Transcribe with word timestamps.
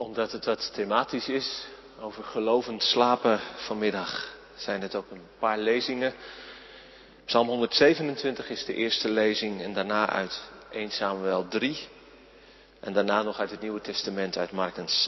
Omdat 0.00 0.32
het 0.32 0.44
wat 0.44 0.74
thematisch 0.74 1.28
is 1.28 1.66
over 1.98 2.24
gelovend 2.24 2.82
slapen 2.82 3.40
vanmiddag, 3.56 4.36
zijn 4.54 4.82
het 4.82 4.94
ook 4.94 5.10
een 5.10 5.26
paar 5.38 5.58
lezingen. 5.58 6.14
Psalm 7.24 7.48
127 7.48 8.50
is 8.50 8.64
de 8.64 8.74
eerste 8.74 9.08
lezing 9.08 9.62
en 9.62 9.72
daarna 9.72 10.08
uit 10.08 10.42
1 10.70 10.90
Samuel 10.90 11.48
3. 11.48 11.88
En 12.80 12.92
daarna 12.92 13.22
nog 13.22 13.38
uit 13.38 13.50
het 13.50 13.60
Nieuwe 13.60 13.80
Testament 13.80 14.36
uit 14.36 14.52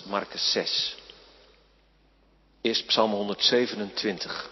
Marcus 0.04 0.52
6. 0.52 0.96
Eerst 2.60 2.86
Psalm 2.86 3.12
127. 3.12 4.50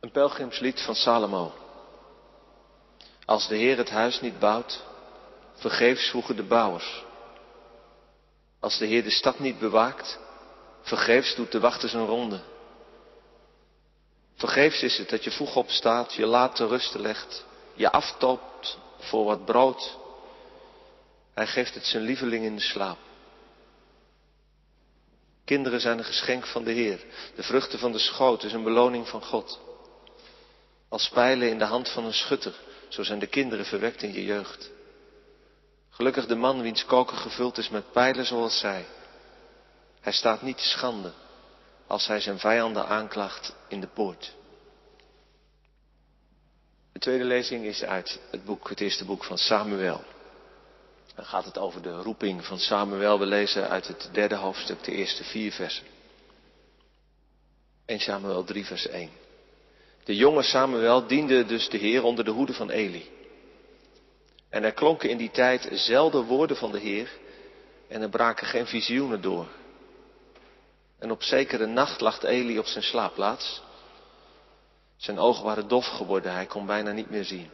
Een 0.00 0.10
pelgrimslied 0.10 0.80
van 0.80 0.94
Salomo. 0.94 1.52
Als 3.24 3.48
de 3.48 3.56
Heer 3.56 3.76
het 3.76 3.90
huis 3.90 4.20
niet 4.20 4.38
bouwt, 4.38 4.82
vergeefs 5.54 6.10
voegen 6.10 6.36
de 6.36 6.42
bouwers. 6.42 7.04
Als 8.62 8.78
de 8.78 8.86
Heer 8.86 9.02
de 9.02 9.10
stad 9.10 9.38
niet 9.38 9.58
bewaakt, 9.58 10.18
vergeefs 10.82 11.34
doet 11.34 11.52
de 11.52 11.60
wachter 11.60 11.88
zijn 11.88 12.06
ronde. 12.06 12.40
Vergeefs 14.34 14.82
is 14.82 14.98
het 14.98 15.08
dat 15.08 15.24
je 15.24 15.30
vroeg 15.30 15.56
opstaat, 15.56 16.14
je 16.14 16.26
laat 16.26 16.56
te 16.56 16.66
rusten 16.66 17.00
legt, 17.00 17.44
je 17.74 17.90
aftopt 17.90 18.78
voor 18.98 19.24
wat 19.24 19.44
brood. 19.44 19.98
Hij 21.34 21.46
geeft 21.46 21.74
het 21.74 21.84
zijn 21.86 22.02
lieveling 22.02 22.44
in 22.44 22.56
de 22.56 22.62
slaap. 22.62 22.98
Kinderen 25.44 25.80
zijn 25.80 25.98
een 25.98 26.04
geschenk 26.04 26.46
van 26.46 26.64
de 26.64 26.72
Heer. 26.72 27.04
De 27.34 27.42
vruchten 27.42 27.78
van 27.78 27.92
de 27.92 27.98
schoot 27.98 28.42
is 28.42 28.52
een 28.52 28.64
beloning 28.64 29.08
van 29.08 29.22
God. 29.22 29.60
Als 30.88 31.08
pijlen 31.08 31.48
in 31.48 31.58
de 31.58 31.64
hand 31.64 31.88
van 31.88 32.04
een 32.04 32.14
schutter, 32.14 32.54
zo 32.88 33.02
zijn 33.02 33.18
de 33.18 33.26
kinderen 33.26 33.64
verwekt 33.64 34.02
in 34.02 34.12
je 34.12 34.24
jeugd. 34.24 34.71
Gelukkig 35.92 36.26
de 36.26 36.34
man 36.34 36.62
wiens 36.62 36.84
koker 36.84 37.16
gevuld 37.16 37.58
is 37.58 37.68
met 37.68 37.92
pijlen 37.92 38.26
zoals 38.26 38.58
zij. 38.58 38.84
Hij 40.00 40.12
staat 40.12 40.42
niet 40.42 40.56
te 40.56 40.68
schande 40.68 41.12
als 41.86 42.06
hij 42.06 42.20
zijn 42.20 42.38
vijanden 42.38 42.86
aanklaagt 42.86 43.54
in 43.68 43.80
de 43.80 43.86
poort. 43.86 44.34
De 46.92 46.98
tweede 46.98 47.24
lezing 47.24 47.64
is 47.64 47.82
uit 47.82 48.20
het 48.30 48.44
boek, 48.44 48.68
het 48.68 48.80
eerste 48.80 49.04
boek 49.04 49.24
van 49.24 49.38
Samuel. 49.38 50.04
Dan 51.14 51.24
gaat 51.24 51.44
het 51.44 51.58
over 51.58 51.82
de 51.82 52.02
roeping 52.02 52.44
van 52.44 52.58
Samuel. 52.58 53.18
We 53.18 53.26
lezen 53.26 53.68
uit 53.68 53.86
het 53.86 54.08
derde 54.12 54.34
hoofdstuk 54.34 54.84
de 54.84 54.92
eerste 54.92 55.24
vier 55.24 55.52
versen. 55.52 55.86
1 57.84 58.00
Samuel 58.00 58.44
3 58.44 58.66
vers 58.66 58.86
1. 58.86 59.10
De 60.04 60.16
jonge 60.16 60.42
Samuel 60.42 61.06
diende 61.06 61.44
dus 61.44 61.68
de 61.68 61.78
Heer 61.78 62.02
onder 62.02 62.24
de 62.24 62.30
hoede 62.30 62.52
van 62.52 62.70
Eli. 62.70 63.10
En 64.52 64.64
er 64.64 64.72
klonken 64.72 65.10
in 65.10 65.16
die 65.16 65.30
tijd 65.30 65.68
zelden 65.72 66.24
woorden 66.24 66.56
van 66.56 66.72
de 66.72 66.78
Heer 66.78 67.10
en 67.88 68.02
er 68.02 68.08
braken 68.08 68.46
geen 68.46 68.66
visioenen 68.66 69.20
door. 69.20 69.46
En 70.98 71.10
op 71.10 71.22
zekere 71.22 71.66
nacht 71.66 72.00
lag 72.00 72.22
Eli 72.22 72.58
op 72.58 72.66
zijn 72.66 72.84
slaapplaats. 72.84 73.62
Zijn 74.96 75.18
ogen 75.18 75.44
waren 75.44 75.68
dof 75.68 75.86
geworden, 75.86 76.32
hij 76.32 76.46
kon 76.46 76.66
bijna 76.66 76.90
niet 76.90 77.10
meer 77.10 77.24
zien. 77.24 77.50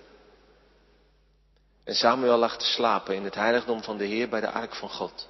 En 1.85 1.95
Samuel 1.95 2.39
lag 2.39 2.59
te 2.59 2.65
slapen 2.65 3.15
in 3.15 3.25
het 3.25 3.35
heiligdom 3.35 3.83
van 3.83 3.97
de 3.97 4.05
Heer 4.05 4.29
bij 4.29 4.41
de 4.41 4.51
ark 4.51 4.75
van 4.75 4.91
God. 4.91 5.29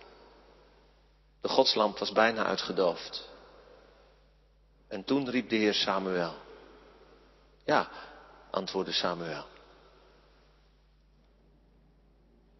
De 1.40 1.48
godslamp 1.48 1.98
was 1.98 2.12
bijna 2.12 2.44
uitgedoofd. 2.44 3.28
En 4.88 5.04
toen 5.04 5.30
riep 5.30 5.48
de 5.48 5.56
Heer 5.56 5.74
Samuel. 5.74 6.34
Ja, 7.64 7.88
antwoordde 8.50 8.92
Samuel. 8.92 9.56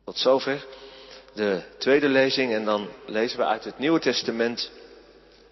Tot 0.09 0.19
zover 0.19 0.65
de 1.35 1.63
tweede 1.79 2.09
lezing 2.09 2.53
en 2.53 2.65
dan 2.65 2.89
lezen 3.07 3.39
we 3.39 3.45
uit 3.45 3.65
het 3.65 3.79
Nieuwe 3.79 4.01
Testament 4.01 4.71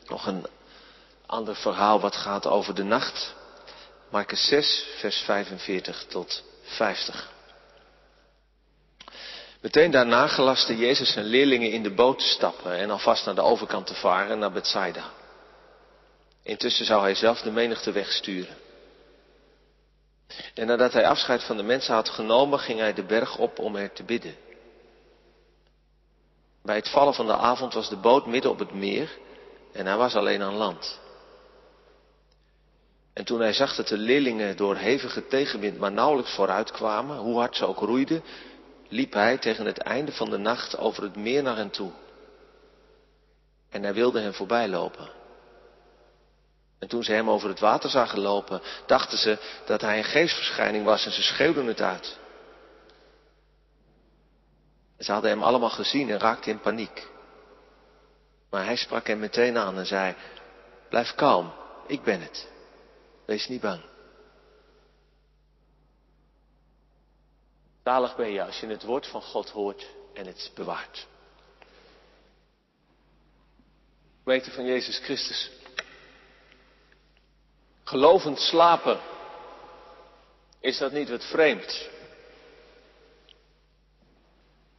nog 0.07 0.27
een 0.27 0.47
ander 1.27 1.57
verhaal 1.57 2.01
wat 2.01 2.17
gaat 2.17 2.47
over 2.47 2.75
de 2.75 2.83
nacht. 2.83 3.35
Marcus 4.11 4.47
6, 4.47 4.87
vers 4.99 5.17
45 5.17 6.05
tot 6.09 6.43
50. 6.63 7.33
Meteen 9.61 9.91
daarna 9.91 10.27
gelaste 10.27 10.77
Jezus 10.77 11.13
zijn 11.13 11.27
leerlingen 11.27 11.73
in 11.73 11.83
de 11.83 11.95
boot 11.95 12.19
te 12.19 12.27
stappen 12.27 12.73
en 12.73 12.91
alvast 12.91 13.25
naar 13.25 13.35
de 13.35 13.43
overkant 13.43 13.87
te 13.87 13.95
varen, 13.95 14.39
naar 14.39 14.53
Bethsaida. 14.53 15.05
Intussen 16.43 16.85
zou 16.85 17.03
hij 17.03 17.15
zelf 17.15 17.41
de 17.41 17.51
menigte 17.51 17.93
wegsturen. 17.93 18.57
En 20.55 20.67
nadat 20.67 20.93
hij 20.93 21.07
afscheid 21.07 21.45
van 21.45 21.57
de 21.57 21.63
mensen 21.63 21.95
had 21.95 22.09
genomen, 22.09 22.59
ging 22.59 22.79
hij 22.79 22.95
de 22.95 23.05
berg 23.05 23.39
op 23.39 23.59
om 23.59 23.77
er 23.77 23.93
te 23.93 24.03
bidden. 24.03 24.45
Bij 26.67 26.77
het 26.77 26.89
vallen 26.89 27.15
van 27.15 27.27
de 27.27 27.37
avond 27.37 27.75
was 27.75 27.89
de 27.89 27.97
boot 27.97 28.27
midden 28.27 28.51
op 28.51 28.59
het 28.59 28.75
meer 28.75 29.19
en 29.73 29.87
hij 29.87 29.97
was 29.97 30.15
alleen 30.15 30.43
aan 30.43 30.55
land. 30.55 31.01
En 33.13 33.25
toen 33.25 33.41
hij 33.41 33.53
zag 33.53 33.75
dat 33.75 33.89
de 33.89 33.97
leerlingen 33.97 34.57
door 34.57 34.77
hevige 34.77 35.27
tegenwind 35.27 35.79
maar 35.79 35.93
nauwelijks 35.93 36.35
vooruit 36.35 36.71
kwamen, 36.71 37.17
hoe 37.19 37.39
hard 37.39 37.57
ze 37.57 37.67
ook 37.67 37.79
roeiden, 37.79 38.23
liep 38.89 39.13
hij 39.13 39.39
tegen 39.39 39.67
het 39.67 39.79
einde 39.79 40.13
van 40.13 40.31
de 40.31 40.37
nacht 40.37 40.79
over 40.79 41.03
het 41.03 41.17
meer 41.17 41.43
naar 41.43 41.57
hen 41.57 41.71
toe. 41.71 41.91
En 43.71 43.83
hij 43.83 43.95
wilde 43.95 44.21
hen 44.21 44.35
voorbij 44.35 44.69
lopen. 44.69 45.11
En 46.79 46.89
toen 46.89 47.03
ze 47.03 47.13
hem 47.13 47.31
over 47.31 47.49
het 47.49 47.61
water 47.61 47.91
zagen 47.91 48.21
lopen, 48.21 48.61
dachten 48.87 49.19
ze 49.19 49.39
dat 49.67 49.81
hij 49.81 49.99
een 49.99 50.05
geestverschijning 50.05 50.85
was 50.85 51.05
en 51.05 51.13
ze 51.13 51.23
schreeuwden 51.23 51.67
het 51.67 51.81
uit. 51.81 52.19
Ze 54.99 55.13
hadden 55.13 55.31
hem 55.31 55.43
allemaal 55.43 55.71
gezien 55.71 56.11
en 56.11 56.19
raakten 56.19 56.53
in 56.53 56.61
paniek. 56.61 57.09
Maar 58.51 58.65
hij 58.65 58.77
sprak 58.77 59.07
hem 59.07 59.19
meteen 59.19 59.59
aan 59.59 59.79
en 59.79 59.87
zei, 59.87 60.15
blijf 60.89 61.15
kalm, 61.15 61.53
ik 61.87 62.03
ben 62.03 62.21
het. 62.21 62.49
Wees 63.25 63.49
niet 63.49 63.61
bang. 63.61 63.83
Zalig 67.85 68.17
ben 68.17 68.31
je 68.31 68.45
als 68.45 68.61
je 68.61 68.67
het 68.67 68.83
woord 68.83 69.07
van 69.07 69.23
God 69.23 69.51
hoort 69.51 69.87
en 70.15 70.27
het 70.27 70.51
bewaart. 70.55 71.07
Weten 74.25 74.53
van 74.53 74.65
Jezus 74.65 74.99
Christus. 74.99 75.51
Gelovend 77.85 78.39
slapen. 78.39 79.01
Is 80.61 80.79
dat 80.79 80.93
niet 80.93 81.09
wat 81.09 81.25
vreemd? 81.25 81.89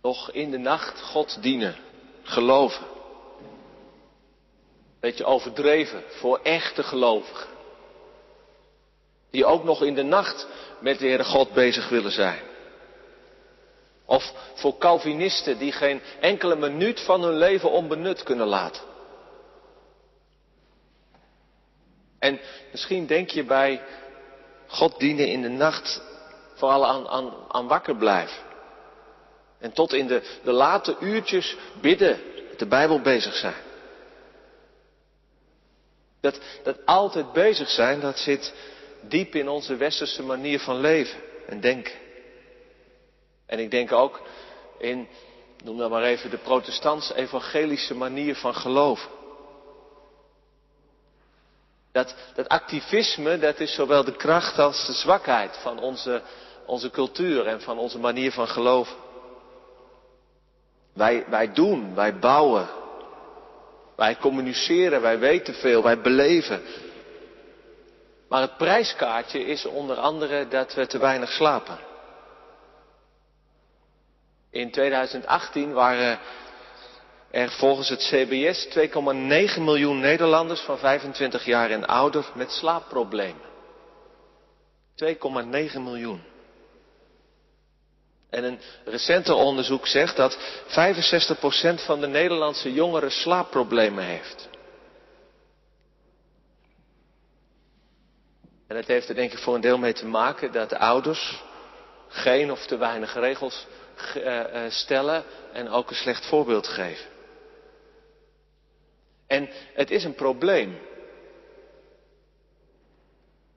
Nog 0.07 0.31
in 0.31 0.51
de 0.51 0.57
nacht 0.57 1.01
God 1.01 1.37
dienen. 1.41 1.75
Geloven. 2.23 2.85
Beetje 4.99 5.25
overdreven 5.25 6.03
voor 6.07 6.39
echte 6.43 6.83
gelovigen. 6.83 7.47
Die 9.31 9.45
ook 9.45 9.63
nog 9.63 9.81
in 9.83 9.95
de 9.95 10.03
nacht 10.03 10.47
met 10.79 10.99
de 10.99 11.05
Heere 11.05 11.23
God 11.23 11.53
bezig 11.53 11.89
willen 11.89 12.11
zijn. 12.11 12.39
Of 14.05 14.33
voor 14.53 14.77
Calvinisten 14.77 15.57
die 15.57 15.71
geen 15.71 16.01
enkele 16.19 16.55
minuut 16.55 16.99
van 16.99 17.23
hun 17.23 17.37
leven 17.37 17.71
onbenut 17.71 18.23
kunnen 18.23 18.47
laten. 18.47 18.83
En 22.19 22.39
misschien 22.71 23.05
denk 23.05 23.29
je 23.29 23.43
bij 23.43 23.81
God 24.67 24.99
dienen 24.99 25.27
in 25.27 25.41
de 25.41 25.49
nacht 25.49 26.01
vooral 26.53 26.87
aan, 26.87 27.07
aan, 27.07 27.33
aan 27.47 27.67
wakker 27.67 27.95
blijven. 27.95 28.46
En 29.59 29.71
tot 29.73 29.93
in 29.93 30.07
de, 30.07 30.21
de 30.43 30.51
late 30.51 30.97
uurtjes 30.99 31.55
bidden, 31.81 32.19
met 32.49 32.59
de 32.59 32.67
Bijbel 32.67 33.01
bezig 33.01 33.35
zijn. 33.35 33.55
Dat, 36.21 36.39
dat 36.63 36.85
altijd 36.85 37.33
bezig 37.33 37.69
zijn, 37.69 37.99
dat 37.99 38.17
zit 38.17 38.53
diep 39.01 39.35
in 39.35 39.49
onze 39.49 39.75
westerse 39.75 40.23
manier 40.23 40.59
van 40.59 40.79
leven 40.79 41.19
en 41.47 41.61
denken. 41.61 41.93
En 43.45 43.59
ik 43.59 43.71
denk 43.71 43.91
ook 43.91 44.21
in, 44.77 45.07
noem 45.63 45.77
dan 45.77 45.89
maar 45.89 46.03
even, 46.03 46.29
de 46.29 46.37
protestants-evangelische 46.37 47.95
manier 47.95 48.35
van 48.35 48.55
geloven. 48.55 49.09
Dat, 51.91 52.15
dat 52.35 52.47
activisme, 52.47 53.37
dat 53.37 53.59
is 53.59 53.73
zowel 53.73 54.03
de 54.03 54.15
kracht 54.15 54.59
als 54.59 54.85
de 54.85 54.93
zwakheid 54.93 55.57
van 55.57 55.79
onze, 55.79 56.21
onze 56.65 56.89
cultuur 56.89 57.47
en 57.47 57.61
van 57.61 57.77
onze 57.77 57.99
manier 57.99 58.31
van 58.31 58.47
geloven. 58.47 58.95
Wij, 60.97 61.25
wij 61.27 61.53
doen, 61.53 61.95
wij 61.95 62.19
bouwen, 62.19 62.67
wij 63.95 64.17
communiceren, 64.17 65.01
wij 65.01 65.19
weten 65.19 65.53
veel, 65.53 65.83
wij 65.83 66.01
beleven. 66.01 66.61
Maar 68.29 68.41
het 68.41 68.57
prijskaartje 68.57 69.45
is 69.45 69.65
onder 69.65 69.97
andere 69.97 70.47
dat 70.47 70.73
we 70.73 70.87
te 70.87 70.97
weinig 70.97 71.31
slapen. 71.31 71.79
In 74.51 74.71
2018 74.71 75.73
waren 75.73 76.19
er 77.31 77.49
volgens 77.49 77.89
het 77.89 77.99
CBS 77.99 78.67
2,9 78.67 79.61
miljoen 79.61 79.99
Nederlanders 79.99 80.61
van 80.61 80.77
25 80.77 81.45
jaar 81.45 81.69
en 81.69 81.85
ouder 81.85 82.25
met 82.33 82.51
slaapproblemen. 82.51 83.45
2,9 85.03 85.81
miljoen. 85.81 86.21
En 88.29 88.43
een 88.43 88.59
recenter 88.85 89.35
onderzoek 89.35 89.87
zegt 89.87 90.15
dat 90.15 90.37
65% 90.67 91.85
van 91.85 92.01
de 92.01 92.07
Nederlandse 92.07 92.73
jongeren 92.73 93.11
slaapproblemen 93.11 94.03
heeft. 94.03 94.49
En 98.67 98.75
het 98.75 98.87
heeft 98.87 99.09
er 99.09 99.15
denk 99.15 99.31
ik 99.31 99.39
voor 99.39 99.55
een 99.55 99.61
deel 99.61 99.77
mee 99.77 99.93
te 99.93 100.05
maken 100.05 100.51
dat 100.51 100.69
de 100.69 100.77
ouders 100.77 101.43
geen 102.07 102.51
of 102.51 102.65
te 102.65 102.77
weinig 102.77 103.13
regels 103.13 103.67
eh, 104.13 104.65
eh, 104.65 104.71
stellen 104.71 105.23
en 105.53 105.69
ook 105.69 105.89
een 105.89 105.95
slecht 105.95 106.25
voorbeeld 106.25 106.67
geven. 106.67 107.05
En 109.27 109.49
het 109.73 109.91
is 109.91 110.03
een 110.03 110.15
probleem. 110.15 110.79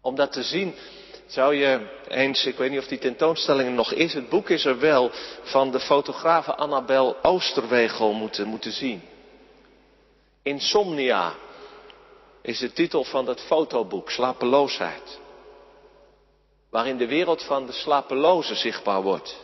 Om 0.00 0.14
dat 0.14 0.32
te 0.32 0.43
zien 0.43 0.75
zou 1.32 1.55
je 1.55 1.87
eens, 2.09 2.47
ik 2.47 2.56
weet 2.56 2.71
niet 2.71 2.79
of 2.79 2.87
die 2.87 2.99
tentoonstelling 2.99 3.75
nog 3.75 3.93
is, 3.93 4.15
het 4.15 4.29
boek 4.29 4.49
is 4.50 4.65
er 4.65 4.79
wel, 4.79 5.11
van 5.43 5.71
de 5.71 5.81
fotografe 5.81 6.55
Annabel 6.55 7.17
Oosterwegel 7.23 8.12
moeten, 8.12 8.47
moeten 8.47 8.73
zien. 8.73 9.03
Insomnia 10.43 11.35
is 12.43 12.59
de 12.59 12.73
titel 12.73 13.05
van 13.05 13.25
dat 13.25 13.41
fotoboek, 13.41 14.11
Slapeloosheid. 14.11 15.19
Waarin 16.71 16.97
de 16.97 17.06
wereld 17.06 17.43
van 17.43 17.67
de 17.67 17.73
slapelozen 17.73 18.56
zichtbaar 18.56 19.03
wordt. 19.03 19.37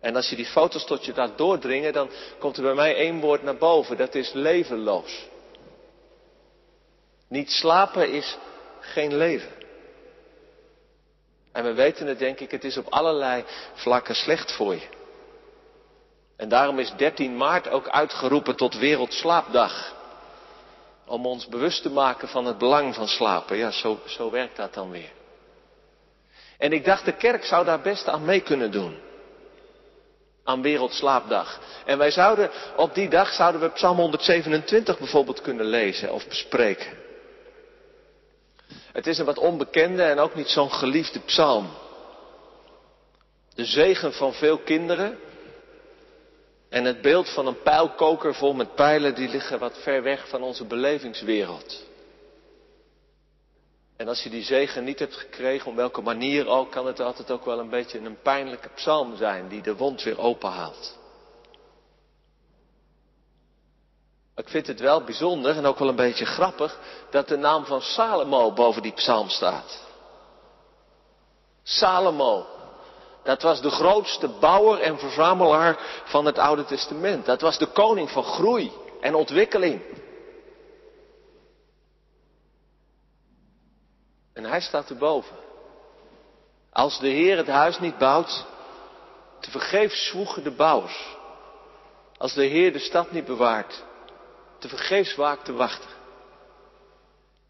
En 0.00 0.16
als 0.16 0.30
je 0.30 0.36
die 0.36 0.46
foto's 0.46 0.84
tot 0.84 1.04
je 1.04 1.12
laat 1.14 1.38
doordringen, 1.38 1.92
dan 1.92 2.10
komt 2.38 2.56
er 2.56 2.62
bij 2.62 2.74
mij 2.74 2.96
één 2.96 3.20
woord 3.20 3.42
naar 3.42 3.56
boven. 3.56 3.96
Dat 3.96 4.14
is 4.14 4.32
levenloos. 4.32 5.28
Niet 7.28 7.50
slapen 7.50 8.12
is 8.12 8.38
geen 8.80 9.16
leven. 9.16 9.59
En 11.52 11.64
we 11.64 11.72
weten 11.72 12.06
het, 12.06 12.18
denk 12.18 12.40
ik, 12.40 12.50
het 12.50 12.64
is 12.64 12.76
op 12.76 12.86
allerlei 12.88 13.44
vlakken 13.74 14.14
slecht 14.14 14.52
voor 14.52 14.74
je. 14.74 14.98
En 16.36 16.48
daarom 16.48 16.78
is 16.78 16.92
13 16.96 17.36
maart 17.36 17.68
ook 17.68 17.88
uitgeroepen 17.88 18.56
tot 18.56 18.78
Wereldslaapdag. 18.78 19.94
Om 21.06 21.26
ons 21.26 21.46
bewust 21.46 21.82
te 21.82 21.90
maken 21.90 22.28
van 22.28 22.44
het 22.44 22.58
belang 22.58 22.94
van 22.94 23.08
slapen. 23.08 23.56
Ja, 23.56 23.70
zo, 23.70 24.00
zo 24.06 24.30
werkt 24.30 24.56
dat 24.56 24.74
dan 24.74 24.90
weer. 24.90 25.12
En 26.58 26.72
ik 26.72 26.84
dacht, 26.84 27.04
de 27.04 27.16
kerk 27.16 27.44
zou 27.44 27.64
daar 27.64 27.80
best 27.80 28.08
aan 28.08 28.24
mee 28.24 28.40
kunnen 28.40 28.70
doen. 28.70 28.98
Aan 30.44 30.62
Wereldslaapdag. 30.62 31.60
En 31.84 31.98
wij 31.98 32.10
zouden, 32.10 32.50
op 32.76 32.94
die 32.94 33.08
dag 33.08 33.32
zouden 33.32 33.60
we 33.60 33.68
Psalm 33.68 33.96
127 33.96 34.98
bijvoorbeeld 34.98 35.40
kunnen 35.40 35.66
lezen 35.66 36.12
of 36.12 36.28
bespreken. 36.28 36.99
Het 38.92 39.06
is 39.06 39.18
een 39.18 39.24
wat 39.24 39.38
onbekende 39.38 40.02
en 40.02 40.18
ook 40.18 40.34
niet 40.34 40.48
zo'n 40.48 40.72
geliefde 40.72 41.20
psalm. 41.20 41.68
De 43.54 43.64
zegen 43.64 44.12
van 44.12 44.32
veel 44.32 44.58
kinderen 44.58 45.18
en 46.68 46.84
het 46.84 47.00
beeld 47.02 47.28
van 47.28 47.46
een 47.46 47.62
pijlkoker 47.62 48.34
vol 48.34 48.52
met 48.52 48.74
pijlen, 48.74 49.14
die 49.14 49.28
liggen 49.28 49.58
wat 49.58 49.78
ver 49.78 50.02
weg 50.02 50.28
van 50.28 50.42
onze 50.42 50.64
belevingswereld. 50.64 51.88
En 53.96 54.08
als 54.08 54.22
je 54.22 54.30
die 54.30 54.42
zegen 54.42 54.84
niet 54.84 54.98
hebt 54.98 55.16
gekregen, 55.16 55.70
om 55.70 55.76
welke 55.76 56.00
manier 56.00 56.46
ook, 56.46 56.70
kan 56.70 56.86
het 56.86 57.00
altijd 57.00 57.30
ook 57.30 57.44
wel 57.44 57.58
een 57.58 57.70
beetje 57.70 57.98
een 57.98 58.20
pijnlijke 58.22 58.68
psalm 58.68 59.16
zijn 59.16 59.48
die 59.48 59.62
de 59.62 59.76
wond 59.76 60.02
weer 60.02 60.18
openhaalt. 60.18 60.98
Ik 64.40 64.48
vind 64.48 64.66
het 64.66 64.80
wel 64.80 65.04
bijzonder 65.04 65.56
en 65.56 65.66
ook 65.66 65.78
wel 65.78 65.88
een 65.88 65.96
beetje 65.96 66.24
grappig 66.24 66.78
dat 67.10 67.28
de 67.28 67.36
naam 67.36 67.64
van 67.64 67.80
Salomo 67.80 68.52
boven 68.52 68.82
die 68.82 68.92
psalm 68.92 69.28
staat. 69.28 69.84
Salomo. 71.62 72.46
Dat 73.22 73.42
was 73.42 73.60
de 73.60 73.70
grootste 73.70 74.28
bouwer 74.28 74.80
en 74.80 74.98
verzamelaar 74.98 76.02
van 76.04 76.24
het 76.24 76.38
Oude 76.38 76.64
Testament. 76.64 77.26
Dat 77.26 77.40
was 77.40 77.58
de 77.58 77.66
koning 77.66 78.10
van 78.10 78.24
groei 78.24 78.72
en 79.00 79.14
ontwikkeling. 79.14 79.82
En 84.32 84.44
hij 84.44 84.60
staat 84.60 84.90
erboven. 84.90 85.36
Als 86.72 86.98
de 86.98 87.08
Heer 87.08 87.36
het 87.36 87.48
huis 87.48 87.78
niet 87.78 87.98
bouwt, 87.98 88.44
te 89.40 89.50
vergeefs 89.50 90.06
zwoegen 90.06 90.44
de 90.44 90.50
bouwers. 90.50 91.16
Als 92.18 92.34
de 92.34 92.44
Heer 92.44 92.72
de 92.72 92.78
stad 92.78 93.10
niet 93.10 93.24
bewaart, 93.24 93.88
te 94.60 94.68
vergeefs 94.68 95.14
waakt 95.14 95.44
te 95.44 95.52
wachten. 95.52 95.90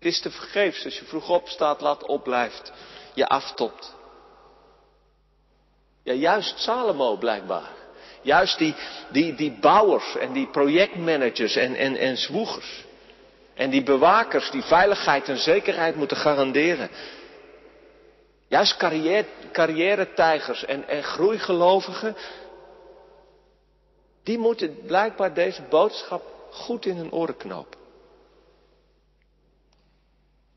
Het 0.00 0.08
is 0.08 0.20
te 0.20 0.30
vergeefs 0.30 0.84
als 0.84 0.98
je 0.98 1.04
vroeg 1.04 1.28
opstaat, 1.28 1.80
laat 1.80 2.06
opblijft, 2.06 2.72
je 3.14 3.26
aftopt. 3.26 3.94
Ja, 6.02 6.12
juist 6.12 6.58
Salomo 6.58 7.16
blijkbaar. 7.16 7.70
Juist 8.22 8.58
die, 8.58 8.74
die, 9.10 9.34
die 9.34 9.52
bouwers 9.60 10.16
en 10.16 10.32
die 10.32 10.46
projectmanagers 10.46 11.56
en, 11.56 11.74
en, 11.74 11.96
en 11.96 12.16
zwoegers. 12.16 12.84
En 13.54 13.70
die 13.70 13.82
bewakers 13.82 14.50
die 14.50 14.62
veiligheid 14.62 15.28
en 15.28 15.38
zekerheid 15.38 15.96
moeten 15.96 16.16
garanderen. 16.16 16.90
Juist 18.48 18.76
carrière, 18.76 19.26
carrière-tijgers 19.52 20.64
en, 20.64 20.88
en 20.88 21.02
groeigelovigen. 21.02 22.16
Die 24.22 24.38
moeten 24.38 24.78
blijkbaar 24.86 25.34
deze 25.34 25.62
boodschap 25.62 26.39
goed 26.50 26.86
in 26.86 26.96
hun 26.96 27.12
oren 27.12 27.36
knopen. 27.36 27.78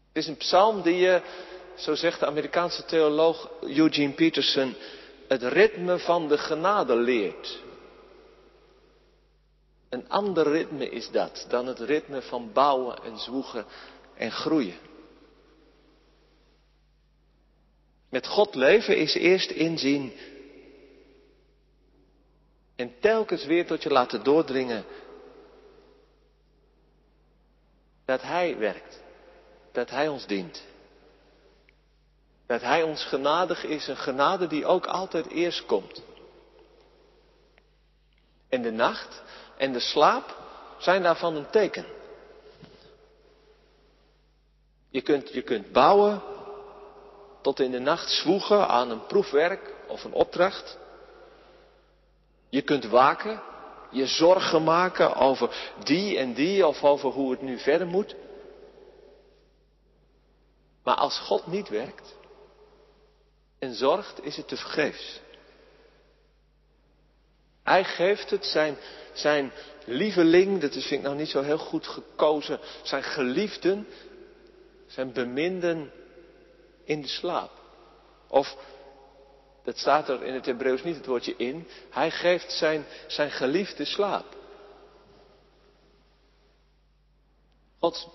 Het 0.07 0.23
is 0.23 0.27
een 0.27 0.37
psalm 0.37 0.81
die 0.81 0.95
je, 0.95 1.21
zo 1.75 1.95
zegt 1.95 2.19
de 2.19 2.25
Amerikaanse 2.25 2.85
theoloog 2.85 3.49
Eugene 3.61 4.13
Peterson, 4.13 4.75
het 5.27 5.43
ritme 5.43 5.99
van 5.99 6.27
de 6.27 6.37
genade 6.37 6.95
leert. 6.95 7.61
Een 9.89 10.09
ander 10.09 10.51
ritme 10.51 10.89
is 10.89 11.09
dat 11.11 11.45
dan 11.49 11.67
het 11.67 11.79
ritme 11.79 12.21
van 12.21 12.51
bouwen 12.53 13.03
en 13.03 13.17
zwoegen 13.17 13.65
en 14.15 14.31
groeien. 14.31 14.77
Met 18.09 18.27
God 18.27 18.55
leven 18.55 18.97
is 18.97 19.13
eerst 19.13 19.51
inzien 19.51 20.13
en 22.75 22.93
telkens 22.99 23.45
weer 23.45 23.65
tot 23.65 23.83
je 23.83 23.89
laten 23.89 24.23
doordringen 24.23 24.85
dat 28.05 28.21
Hij 28.21 28.57
werkt, 28.57 29.01
dat 29.71 29.89
Hij 29.89 30.07
ons 30.07 30.25
dient. 30.25 30.63
Dat 32.45 32.61
Hij 32.61 32.83
ons 32.83 33.05
genadig 33.05 33.63
is, 33.63 33.88
een 33.88 33.97
genade 33.97 34.47
die 34.47 34.65
ook 34.65 34.85
altijd 34.85 35.27
eerst 35.27 35.65
komt. 35.65 36.03
En 38.50 38.61
de 38.61 38.71
nacht 38.71 39.21
en 39.57 39.71
de 39.71 39.79
slaap 39.79 40.38
zijn 40.77 41.03
daarvan 41.03 41.36
een 41.36 41.50
teken. 41.50 41.86
Je 44.89 45.01
kunt, 45.01 45.33
je 45.33 45.41
kunt 45.41 45.72
bouwen 45.72 46.22
tot 47.41 47.60
in 47.60 47.72
de 47.72 47.79
nacht 47.79 48.10
zwoegen 48.10 48.67
aan 48.67 48.89
een 48.89 49.05
proefwerk 49.05 49.74
of 49.88 50.03
een 50.03 50.13
opdracht. 50.13 50.77
Je 52.50 52.62
kunt 52.62 52.86
waken, 52.86 53.41
je 53.93 54.07
zorgen 54.07 54.63
maken 54.63 55.15
over 55.15 55.71
die 55.83 56.17
en 56.17 56.33
die 56.33 56.67
of 56.67 56.83
over 56.83 57.09
hoe 57.09 57.31
het 57.31 57.41
nu 57.41 57.59
verder 57.59 57.88
moet. 57.88 58.15
Maar 60.83 60.95
als 60.95 61.19
God 61.19 61.47
niet 61.47 61.69
werkt 61.69 62.15
en 63.59 63.73
zorgt, 63.73 64.23
is 64.25 64.38
het 64.38 64.47
te 64.47 64.57
vergeefs. 64.57 65.21
Hij 67.63 67.83
geeft 67.83 68.29
het 68.29 68.45
zijn, 68.45 68.77
zijn 69.13 69.51
lieveling, 69.85 70.62
dat 70.62 70.73
is, 70.73 70.85
vind 70.85 71.00
ik 71.00 71.05
nou 71.05 71.17
niet 71.17 71.29
zo 71.29 71.41
heel 71.41 71.57
goed 71.57 71.88
gekozen, 71.88 72.59
zijn 72.83 73.03
geliefden, 73.03 73.88
zijn 74.88 75.13
beminden 75.13 75.91
in 76.83 77.01
de 77.01 77.07
slaap. 77.07 77.51
Of, 78.27 78.55
dat 79.63 79.77
staat 79.77 80.10
er 80.10 80.24
in 80.24 80.34
het 80.34 80.46
Hebreeuws 80.46 80.84
niet 80.84 80.96
het 80.96 81.05
woordje 81.05 81.36
in, 81.38 81.67
hij 81.89 82.12
geeft 82.12 82.51
zijn, 82.51 82.86
zijn 83.08 83.32
geliefde 83.32 83.86
slaap. 83.86 84.25
Gods 87.79 88.08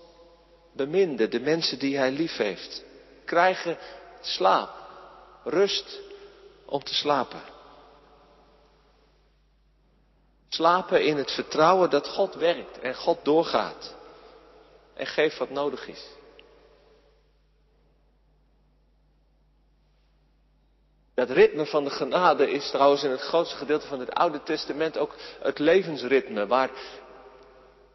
beminde, 0.73 1.27
de 1.27 1.39
mensen 1.39 1.79
die 1.79 1.97
hij 1.97 2.11
lief 2.11 2.37
heeft, 2.37 2.83
krijgen 3.25 3.77
slaap, 4.21 4.69
rust 5.43 5.99
om 6.65 6.83
te 6.83 6.93
slapen. 6.93 7.41
Slapen 10.49 11.05
in 11.05 11.17
het 11.17 11.31
vertrouwen 11.31 11.89
dat 11.89 12.07
God 12.07 12.35
werkt 12.35 12.79
en 12.79 12.95
God 12.95 13.25
doorgaat. 13.25 13.95
En 14.93 15.05
geeft 15.05 15.37
wat 15.37 15.49
nodig 15.49 15.87
is. 15.87 16.05
Dat 21.19 21.29
ritme 21.29 21.65
van 21.65 21.83
de 21.83 21.89
genade 21.89 22.51
is 22.51 22.69
trouwens 22.69 23.03
in 23.03 23.11
het 23.11 23.21
grootste 23.21 23.55
gedeelte 23.55 23.87
van 23.87 23.99
het 23.99 24.13
Oude 24.13 24.43
Testament 24.43 24.97
ook 24.97 25.15
het 25.41 25.59
levensritme. 25.59 26.47
Waar 26.47 26.69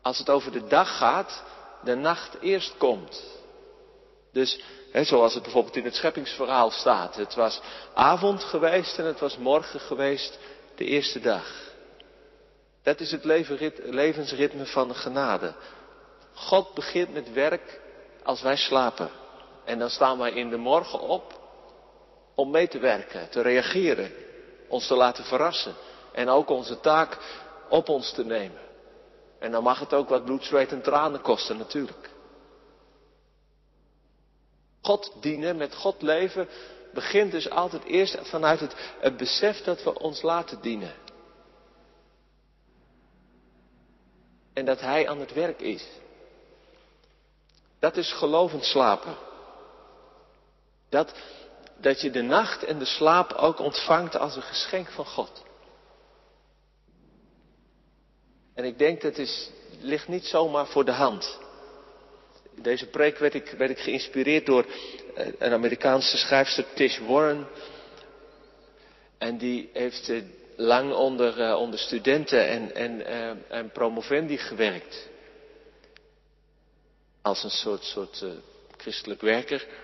als 0.03 0.19
het 0.19 0.31
over 0.31 0.53
de 0.53 0.67
dag 0.67 0.97
gaat, 0.97 1.43
de 1.85 1.95
nacht 1.95 2.41
eerst 2.41 2.75
komt. 2.77 3.23
Dus, 4.33 4.61
hè, 4.93 5.05
zoals 5.05 5.35
het 5.35 5.43
bijvoorbeeld 5.43 5.77
in 5.77 5.85
het 5.85 5.95
scheppingsverhaal 5.95 6.71
staat. 6.71 7.17
Het 7.17 7.35
was 7.35 7.61
avond 7.95 8.43
geweest 8.45 8.99
en 8.99 9.05
het 9.05 9.21
was 9.21 9.37
morgen 9.37 9.81
geweest, 9.81 10.39
de 10.75 10.85
eerste 10.85 11.21
dag. 11.21 11.73
Dat 12.83 13.01
is 13.01 13.11
het 13.11 13.25
levensritme 13.85 14.67
van 14.67 14.89
de 14.89 14.95
genade. 14.95 15.55
God 16.35 16.75
begint 16.75 17.13
met 17.13 17.33
werk 17.33 17.81
als 18.23 18.43
wij 18.43 18.57
slapen. 18.57 19.11
En 19.65 19.79
dan 19.79 19.91
staan 19.91 20.19
wij 20.19 20.31
in 20.31 20.51
de 20.51 20.57
morgen 20.57 21.01
op 21.01 21.43
om 22.35 22.51
mee 22.51 22.69
te 22.69 22.79
werken, 22.79 23.31
te 23.31 23.41
reageren, 23.41 24.13
ons 24.69 24.87
te 24.87 24.95
laten 24.95 25.25
verrassen 25.25 25.75
en 26.13 26.29
ook 26.29 26.49
onze 26.49 26.81
taak 26.81 27.19
op 27.69 27.89
ons 27.89 28.13
te 28.13 28.25
nemen. 28.25 28.63
En 29.39 29.51
dan 29.51 29.63
mag 29.63 29.79
het 29.79 29.93
ook 29.95 30.09
wat 30.09 30.25
bloed, 30.25 30.45
zweet 30.45 30.73
en 30.73 30.83
tranen 30.83 31.21
kosten 31.21 31.57
natuurlijk. 31.57 32.11
God 34.81 35.13
dienen, 35.21 35.57
met 35.57 35.75
God 35.75 36.03
leven, 36.03 36.49
begint 36.93 37.31
dus 37.31 37.51
altijd 37.51 37.85
eerst 37.85 38.19
vanuit 38.29 38.61
het, 38.61 38.75
het 38.99 39.17
besef 39.17 39.63
dat 39.63 39.83
we 39.83 39.99
ons 39.99 40.23
laten 40.23 40.61
dienen. 40.61 40.95
En 44.53 44.65
dat 44.65 44.81
Hij 44.81 45.09
aan 45.09 45.21
het 45.21 45.33
werk 45.33 45.61
is. 45.61 45.87
Dat 47.79 47.97
is 47.97 48.13
gelovend 48.13 48.65
slapen. 48.65 49.17
Dat, 50.89 51.15
dat 51.85 52.01
je 52.01 52.11
de 52.11 52.23
nacht 52.23 52.65
en 52.65 52.79
de 52.79 52.85
slaap 52.85 53.33
ook 53.33 53.59
ontvangt 53.59 54.17
als 54.17 54.37
een 54.37 54.43
geschenk 54.43 54.89
van 54.89 55.07
God. 55.07 55.43
En 58.55 58.65
ik 58.65 58.79
denk 58.79 59.01
dat 59.01 59.19
is, 59.19 59.51
ligt 59.81 60.09
niet 60.09 60.25
zomaar 60.25 60.67
voor 60.67 60.85
de 60.85 60.93
hand. 60.93 61.39
In 62.55 62.63
deze 62.63 62.87
preek 62.87 63.19
werd 63.19 63.35
ik, 63.35 63.51
werd 63.51 63.71
ik 63.71 63.79
geïnspireerd 63.79 64.47
door 64.47 64.67
eh, 65.15 65.27
een 65.39 65.53
Amerikaanse 65.53 66.17
schrijfster 66.17 66.65
Tish 66.75 66.99
Warren. 66.99 67.47
En 69.19 69.39
die 69.39 69.71
heeft 69.73 70.09
eh, 70.09 70.23
lang 70.57 70.93
onder, 70.93 71.41
eh, 71.41 71.61
onder 71.61 71.79
studenten 71.79 72.49
en, 72.49 72.75
en, 72.75 73.07
en 73.49 73.71
promovendi 73.71 74.39
gewerkt. 74.39 75.09
Als 77.23 77.45
een 77.45 77.51
soort, 77.51 77.85
soort 77.85 78.25
christelijk 78.77 79.21
werker. 79.21 79.84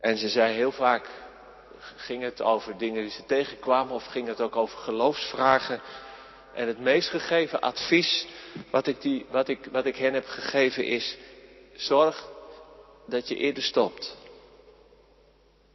En 0.00 0.16
ze 0.16 0.28
zei 0.28 0.54
heel 0.54 0.72
vaak, 0.72 1.08
ging 1.96 2.22
het 2.22 2.42
over 2.42 2.78
dingen 2.78 3.02
die 3.02 3.10
ze 3.10 3.24
tegenkwamen 3.24 3.94
of 3.94 4.06
ging 4.06 4.26
het 4.26 4.40
ook 4.40 4.56
over 4.56 4.78
geloofsvragen. 4.78 5.80
En 6.54 6.66
het 6.66 6.80
meest 6.80 7.08
gegeven 7.08 7.60
advies 7.60 8.26
wat 8.70 8.86
ik, 8.86 9.00
die, 9.00 9.26
wat, 9.30 9.48
ik, 9.48 9.68
wat 9.72 9.86
ik 9.86 9.96
hen 9.96 10.14
heb 10.14 10.26
gegeven 10.26 10.84
is, 10.84 11.16
zorg 11.72 12.28
dat 13.06 13.28
je 13.28 13.36
eerder 13.36 13.62
stopt. 13.62 14.16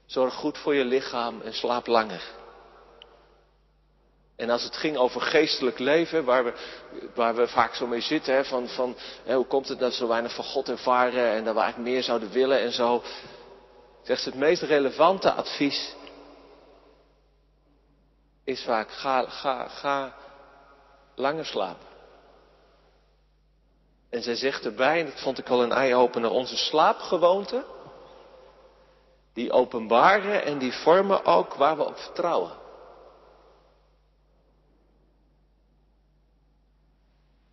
Zorg 0.06 0.34
goed 0.34 0.58
voor 0.58 0.75
je 0.75 0.86
lichaam 0.86 1.42
en 1.42 1.53
slaap 1.53 1.88
langer. 1.88 2.22
En 4.36 4.50
als 4.50 4.63
het 4.63 4.75
ging 4.75 4.98
over 4.98 5.22
geestelijk 5.22 5.80
leven, 5.80 6.25
waar 6.25 6.44
we, 6.44 6.53
waar 7.15 7.36
we 7.36 7.48
vaak 7.48 7.75
zo 7.75 7.88
mee 7.88 8.01
zitten, 8.01 8.34
hè, 8.34 8.46
van, 8.46 8.68
van 8.68 8.96
hè, 9.24 9.36
hoe 9.36 9.46
komt 9.46 9.68
het 9.68 9.80
dat 9.80 9.89
we 9.89 9.96
zo 9.96 10.08
weinig 10.08 10.36
van 10.36 10.44
God 10.44 10.70
ervaren 10.70 11.32
en 11.32 11.44
dat 11.44 11.53
we 11.53 11.60
eigenlijk 11.60 11.92
meer 11.92 12.03
zouden 12.03 12.32
willen 12.32 12.60
en 12.60 12.72
zo, 12.72 13.03
zegt 14.04 14.26
het 14.26 14.36
meest 14.36 14.62
relevante 14.62 15.32
advies 15.32 15.96
is 18.44 18.64
vaak 18.64 18.92
ga, 18.92 19.30
ga, 19.30 19.68
ga 19.68 20.16
langer 21.16 21.46
slapen. 21.46 21.88
En 24.10 24.22
zij 24.22 24.36
zegt 24.36 24.66
erbij, 24.66 25.00
en 25.00 25.06
dat 25.06 25.22
vond 25.22 25.38
ik 25.38 25.50
al 25.50 25.64
een 25.64 25.72
eye-opener, 25.72 26.30
onze 26.30 26.58
slaapgewoonten, 26.58 27.66
die 29.34 29.52
openbaren 29.52 30.44
en 30.44 30.58
die 30.58 30.74
vormen 30.74 31.26
ook 31.26 31.54
waar 31.54 31.78
we 31.78 31.84
op 31.84 31.98
vertrouwen. 31.98 32.52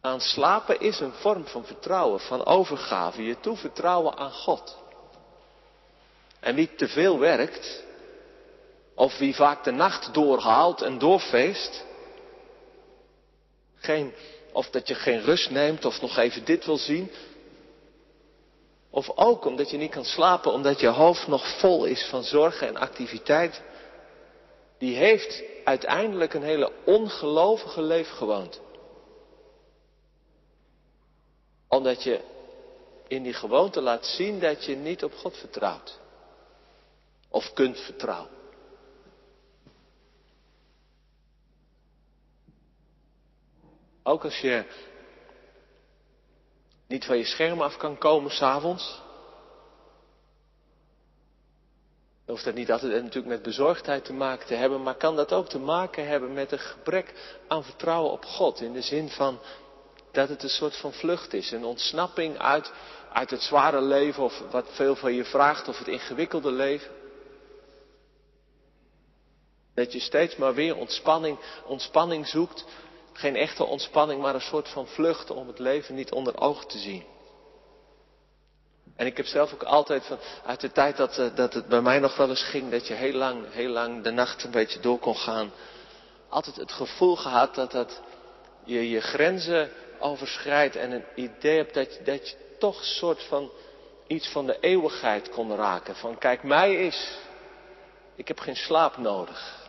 Aan 0.00 0.20
slapen 0.20 0.80
is 0.80 1.00
een 1.00 1.12
vorm 1.12 1.46
van 1.46 1.64
vertrouwen, 1.64 2.20
van 2.20 2.44
overgave, 2.44 3.22
je 3.24 3.40
toevertrouwen 3.40 4.16
aan 4.16 4.32
God. 4.32 4.78
En 6.40 6.54
wie 6.54 6.74
te 6.74 6.88
veel 6.88 7.18
werkt, 7.18 7.84
of 8.94 9.18
wie 9.18 9.34
vaak 9.34 9.64
de 9.64 9.70
nacht 9.70 10.14
doorhaalt 10.14 10.82
en 10.82 10.98
doorfeest, 10.98 11.84
geen, 13.74 14.12
of 14.52 14.70
dat 14.70 14.88
je 14.88 14.94
geen 14.94 15.20
rust 15.20 15.50
neemt 15.50 15.84
of 15.84 16.00
nog 16.00 16.16
even 16.16 16.44
dit 16.44 16.64
wil 16.64 16.76
zien. 16.76 17.10
Of 18.90 19.10
ook 19.14 19.44
omdat 19.44 19.70
je 19.70 19.76
niet 19.76 19.90
kan 19.90 20.04
slapen 20.04 20.52
omdat 20.52 20.80
je 20.80 20.88
hoofd 20.88 21.26
nog 21.26 21.58
vol 21.58 21.84
is 21.84 22.04
van 22.04 22.22
zorgen 22.22 22.68
en 22.68 22.76
activiteit. 22.76 23.62
Die 24.78 24.96
heeft 24.96 25.42
uiteindelijk 25.64 26.34
een 26.34 26.42
hele 26.42 26.72
ongelovige 26.84 27.82
leefgewoonte. 27.82 28.58
Omdat 31.68 32.02
je 32.02 32.20
in 33.08 33.22
die 33.22 33.34
gewoonte 33.34 33.80
laat 33.80 34.06
zien 34.06 34.40
dat 34.40 34.64
je 34.64 34.76
niet 34.76 35.04
op 35.04 35.14
God 35.14 35.36
vertrouwt. 35.36 35.98
Of 37.30 37.52
kunt 37.52 37.78
vertrouwen. 37.78 38.38
Ook 44.02 44.24
als 44.24 44.40
je 44.40 44.64
niet 46.86 47.04
van 47.04 47.16
je 47.16 47.24
scherm 47.24 47.60
af 47.60 47.76
kan 47.76 47.98
komen 47.98 48.30
s'avonds. 48.30 49.02
Dan 52.24 52.34
hoeft 52.34 52.44
dat 52.44 52.54
niet 52.54 52.72
altijd 52.72 52.92
natuurlijk 52.92 53.26
met 53.26 53.42
bezorgdheid 53.42 54.04
te 54.04 54.12
maken 54.12 54.46
te 54.46 54.54
hebben, 54.54 54.82
maar 54.82 54.94
kan 54.94 55.16
dat 55.16 55.32
ook 55.32 55.48
te 55.48 55.58
maken 55.58 56.06
hebben 56.06 56.32
met 56.32 56.52
een 56.52 56.58
gebrek 56.58 57.14
aan 57.48 57.64
vertrouwen 57.64 58.12
op 58.12 58.24
God. 58.24 58.60
In 58.60 58.72
de 58.72 58.82
zin 58.82 59.08
van 59.08 59.40
dat 60.12 60.28
het 60.28 60.42
een 60.42 60.48
soort 60.48 60.76
van 60.76 60.92
vlucht 60.92 61.32
is, 61.32 61.50
een 61.50 61.64
ontsnapping 61.64 62.38
uit, 62.38 62.72
uit 63.12 63.30
het 63.30 63.42
zware 63.42 63.80
leven 63.80 64.22
of 64.22 64.42
wat 64.50 64.66
veel 64.70 64.96
van 64.96 65.14
je 65.14 65.24
vraagt 65.24 65.68
of 65.68 65.78
het 65.78 65.88
ingewikkelde 65.88 66.52
leven. 66.52 66.99
Dat 69.80 69.92
je 69.92 70.00
steeds 70.00 70.36
maar 70.36 70.54
weer 70.54 70.76
ontspanning, 70.76 71.38
ontspanning 71.64 72.26
zoekt 72.26 72.64
geen 73.12 73.36
echte 73.36 73.64
ontspanning, 73.64 74.22
maar 74.22 74.34
een 74.34 74.40
soort 74.40 74.68
van 74.68 74.86
vlucht 74.86 75.30
om 75.30 75.46
het 75.46 75.58
leven 75.58 75.94
niet 75.94 76.12
onder 76.12 76.40
ogen 76.40 76.68
te 76.68 76.78
zien. 76.78 77.04
En 78.96 79.06
ik 79.06 79.16
heb 79.16 79.26
zelf 79.26 79.52
ook 79.52 79.62
altijd 79.62 80.06
van, 80.06 80.18
uit 80.44 80.60
de 80.60 80.72
tijd 80.72 80.96
dat, 80.96 81.18
eh, 81.18 81.34
dat 81.34 81.54
het 81.54 81.66
bij 81.66 81.80
mij 81.80 81.98
nog 81.98 82.16
wel 82.16 82.28
eens 82.28 82.42
ging, 82.42 82.70
dat 82.70 82.86
je 82.86 82.94
heel 82.94 83.12
lang, 83.12 83.52
heel 83.52 83.68
lang 83.68 84.02
de 84.02 84.10
nacht 84.10 84.44
een 84.44 84.50
beetje 84.50 84.80
door 84.80 84.98
kon 84.98 85.16
gaan, 85.16 85.52
altijd 86.28 86.56
het 86.56 86.72
gevoel 86.72 87.16
gehad 87.16 87.54
dat 87.54 87.70
dat 87.70 88.00
je 88.64 88.90
je 88.90 89.00
grenzen 89.00 89.70
overschrijdt 89.98 90.76
en 90.76 90.92
een 90.92 91.04
idee 91.14 91.56
hebt 91.56 91.74
dat, 91.74 91.94
je, 91.94 92.02
dat 92.02 92.28
je 92.28 92.36
toch 92.58 92.78
een 92.78 92.84
soort 92.84 93.22
van 93.22 93.50
iets 94.06 94.28
van 94.28 94.46
de 94.46 94.58
eeuwigheid 94.60 95.28
kon 95.28 95.56
raken. 95.56 95.96
Van 95.96 96.18
kijk, 96.18 96.42
mij 96.42 96.74
is, 96.74 97.18
ik 98.14 98.28
heb 98.28 98.38
geen 98.38 98.56
slaap 98.56 98.96
nodig. 98.96 99.59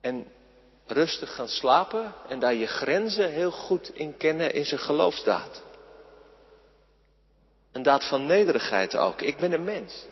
En 0.00 0.26
rustig 0.86 1.34
gaan 1.34 1.48
slapen 1.48 2.14
en 2.28 2.38
daar 2.38 2.54
je 2.54 2.66
grenzen 2.66 3.30
heel 3.30 3.50
goed 3.50 3.90
in 3.94 4.16
kennen 4.16 4.52
is 4.52 4.72
een 4.72 4.78
geloofsdaad. 4.78 5.62
Een 7.72 7.82
daad 7.82 8.04
van 8.04 8.26
nederigheid 8.26 8.96
ook. 8.96 9.20
Ik 9.20 9.36
ben 9.36 9.52
een 9.52 9.64
mens. 9.64 10.06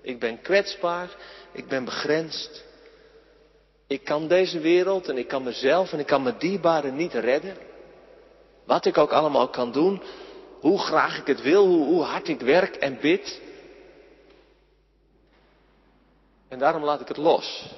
Ik 0.00 0.18
ben 0.18 0.40
kwetsbaar. 0.40 1.16
Ik 1.52 1.68
ben 1.68 1.84
begrensd. 1.84 2.64
Ik 3.86 4.04
kan 4.04 4.28
deze 4.28 4.60
wereld 4.60 5.08
en 5.08 5.18
ik 5.18 5.28
kan 5.28 5.42
mezelf 5.42 5.92
en 5.92 5.98
ik 5.98 6.06
kan 6.06 6.22
mijn 6.22 6.38
dierbaren 6.38 6.96
niet 6.96 7.14
redden. 7.14 7.56
Wat 8.64 8.84
ik 8.84 8.98
ook 8.98 9.12
allemaal 9.12 9.48
kan 9.48 9.72
doen. 9.72 10.02
Hoe 10.60 10.78
graag 10.78 11.18
ik 11.18 11.26
het 11.26 11.42
wil, 11.42 11.66
hoe, 11.66 11.84
hoe 11.84 12.02
hard 12.02 12.28
ik 12.28 12.40
werk 12.40 12.76
en 12.76 13.00
bid. 13.00 13.40
En 16.48 16.58
daarom 16.58 16.84
laat 16.84 17.00
ik 17.00 17.08
het 17.08 17.16
los 17.16 17.76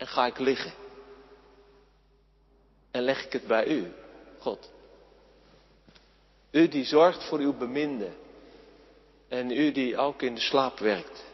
en 0.00 0.06
ga 0.06 0.26
ik 0.26 0.38
liggen. 0.38 0.72
En 2.90 3.02
leg 3.02 3.24
ik 3.24 3.32
het 3.32 3.46
bij 3.46 3.66
u, 3.66 3.92
God. 4.38 4.70
U 6.50 6.68
die 6.68 6.84
zorgt 6.84 7.24
voor 7.24 7.38
uw 7.38 7.56
beminde. 7.56 8.10
En 9.28 9.50
u 9.50 9.72
die 9.72 9.96
ook 9.96 10.22
in 10.22 10.34
de 10.34 10.40
slaap 10.40 10.78
werkt. 10.78 11.24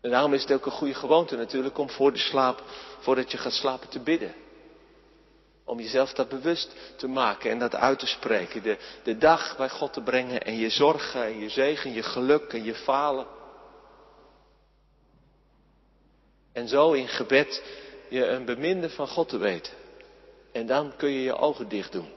En 0.00 0.10
daarom 0.10 0.34
is 0.34 0.42
het 0.42 0.52
ook 0.52 0.66
een 0.66 0.72
goede 0.72 0.94
gewoonte 0.94 1.36
natuurlijk 1.36 1.78
om 1.78 1.90
voor 1.90 2.12
de 2.12 2.18
slaap, 2.18 2.62
voordat 2.98 3.30
je 3.30 3.38
gaat 3.38 3.52
slapen, 3.52 3.88
te 3.88 4.00
bidden. 4.00 4.34
Om 5.64 5.80
jezelf 5.80 6.12
dat 6.12 6.28
bewust 6.28 6.74
te 6.96 7.08
maken 7.08 7.50
en 7.50 7.58
dat 7.58 7.74
uit 7.74 7.98
te 7.98 8.06
spreken. 8.06 8.62
De, 8.62 8.78
de 9.02 9.18
dag 9.18 9.56
bij 9.56 9.68
God 9.68 9.92
te 9.92 10.02
brengen 10.02 10.42
en 10.42 10.56
je 10.56 10.70
zorgen 10.70 11.24
en 11.24 11.38
je 11.38 11.48
zegen, 11.48 11.92
je 11.92 12.02
geluk 12.02 12.52
en 12.52 12.64
je 12.64 12.74
falen. 12.74 13.26
En 16.52 16.68
zo 16.68 16.92
in 16.92 17.08
gebed 17.08 17.62
je 18.08 18.26
een 18.26 18.44
beminde 18.44 18.90
van 18.90 19.08
God 19.08 19.28
te 19.28 19.38
weten. 19.38 19.72
En 20.52 20.66
dan 20.66 20.96
kun 20.96 21.10
je 21.10 21.22
je 21.22 21.36
ogen 21.36 21.68
dicht 21.68 21.92
doen. 21.92 22.12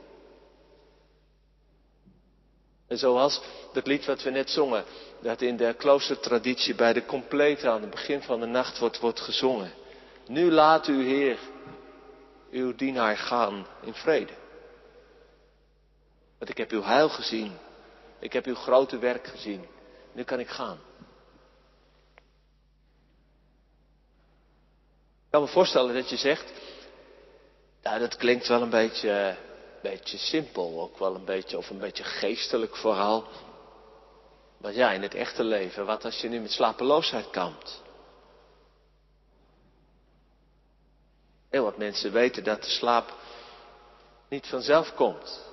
En 2.87 2.97
zoals 2.97 3.41
het 3.73 3.87
lied 3.87 4.05
wat 4.05 4.23
we 4.23 4.29
net 4.29 4.49
zongen, 4.49 4.83
dat 5.21 5.41
in 5.41 5.57
de 5.57 5.73
kloostertraditie 5.77 6.75
bij 6.75 6.93
de 6.93 7.05
complete 7.05 7.69
aan 7.69 7.81
het 7.81 7.89
begin 7.89 8.21
van 8.21 8.39
de 8.39 8.45
nacht 8.45 8.79
wordt, 8.79 8.99
wordt 8.99 9.19
gezongen. 9.19 9.71
Nu 10.27 10.51
laat 10.51 10.87
u 10.87 11.03
Heer 11.03 11.37
uw 12.51 12.75
dienaar 12.75 13.17
gaan 13.17 13.67
in 13.81 13.93
vrede. 13.93 14.33
Want 16.37 16.49
ik 16.49 16.57
heb 16.57 16.71
uw 16.71 16.83
heil 16.83 17.09
gezien. 17.09 17.51
Ik 18.19 18.33
heb 18.33 18.45
uw 18.45 18.55
grote 18.55 18.97
werk 18.97 19.27
gezien. 19.27 19.65
Nu 20.11 20.23
kan 20.23 20.39
ik 20.39 20.49
gaan. 20.49 20.79
Kan 25.33 25.41
me 25.41 25.47
voorstellen 25.47 25.93
dat 25.93 26.09
je 26.09 26.17
zegt, 26.17 26.51
nou 27.81 27.99
dat 27.99 28.15
klinkt 28.15 28.47
wel 28.47 28.61
een 28.61 28.69
beetje, 28.69 29.37
beetje 29.81 30.17
simpel, 30.17 30.81
ook 30.81 30.97
wel 30.97 31.15
een 31.15 31.25
beetje, 31.25 31.57
of 31.57 31.69
een 31.69 31.79
beetje 31.79 32.03
geestelijk 32.03 32.75
vooral. 32.75 33.27
Maar 34.57 34.73
ja, 34.73 34.91
in 34.91 35.01
het 35.01 35.13
echte 35.13 35.43
leven, 35.43 35.85
wat 35.85 36.05
als 36.05 36.21
je 36.21 36.29
nu 36.29 36.39
met 36.39 36.51
slapeloosheid 36.51 37.29
kampt? 37.29 37.81
Heel 41.49 41.63
wat 41.63 41.77
mensen 41.77 42.11
weten 42.11 42.43
dat 42.43 42.63
de 42.63 42.69
slaap 42.69 43.13
niet 44.29 44.47
vanzelf 44.47 44.93
komt. 44.95 45.45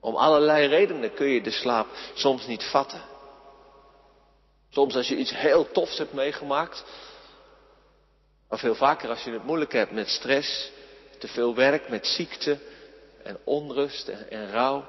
Om 0.00 0.16
allerlei 0.16 0.66
redenen 0.66 1.14
kun 1.14 1.26
je 1.26 1.42
de 1.42 1.50
slaap 1.50 1.86
soms 2.14 2.46
niet 2.46 2.64
vatten. 2.64 3.02
Soms 4.70 4.96
als 4.96 5.08
je 5.08 5.16
iets 5.16 5.36
heel 5.36 5.70
tofs 5.70 5.98
hebt 5.98 6.12
meegemaakt. 6.12 6.84
Maar 8.54 8.62
veel 8.62 8.74
vaker 8.74 9.08
als 9.08 9.24
je 9.24 9.30
het 9.30 9.44
moeilijk 9.44 9.72
hebt 9.72 9.90
met 9.90 10.08
stress, 10.08 10.70
te 11.18 11.28
veel 11.28 11.54
werk, 11.54 11.88
met 11.88 12.06
ziekte 12.06 12.58
en 13.22 13.38
onrust 13.44 14.08
en, 14.08 14.50
rouw. 14.50 14.86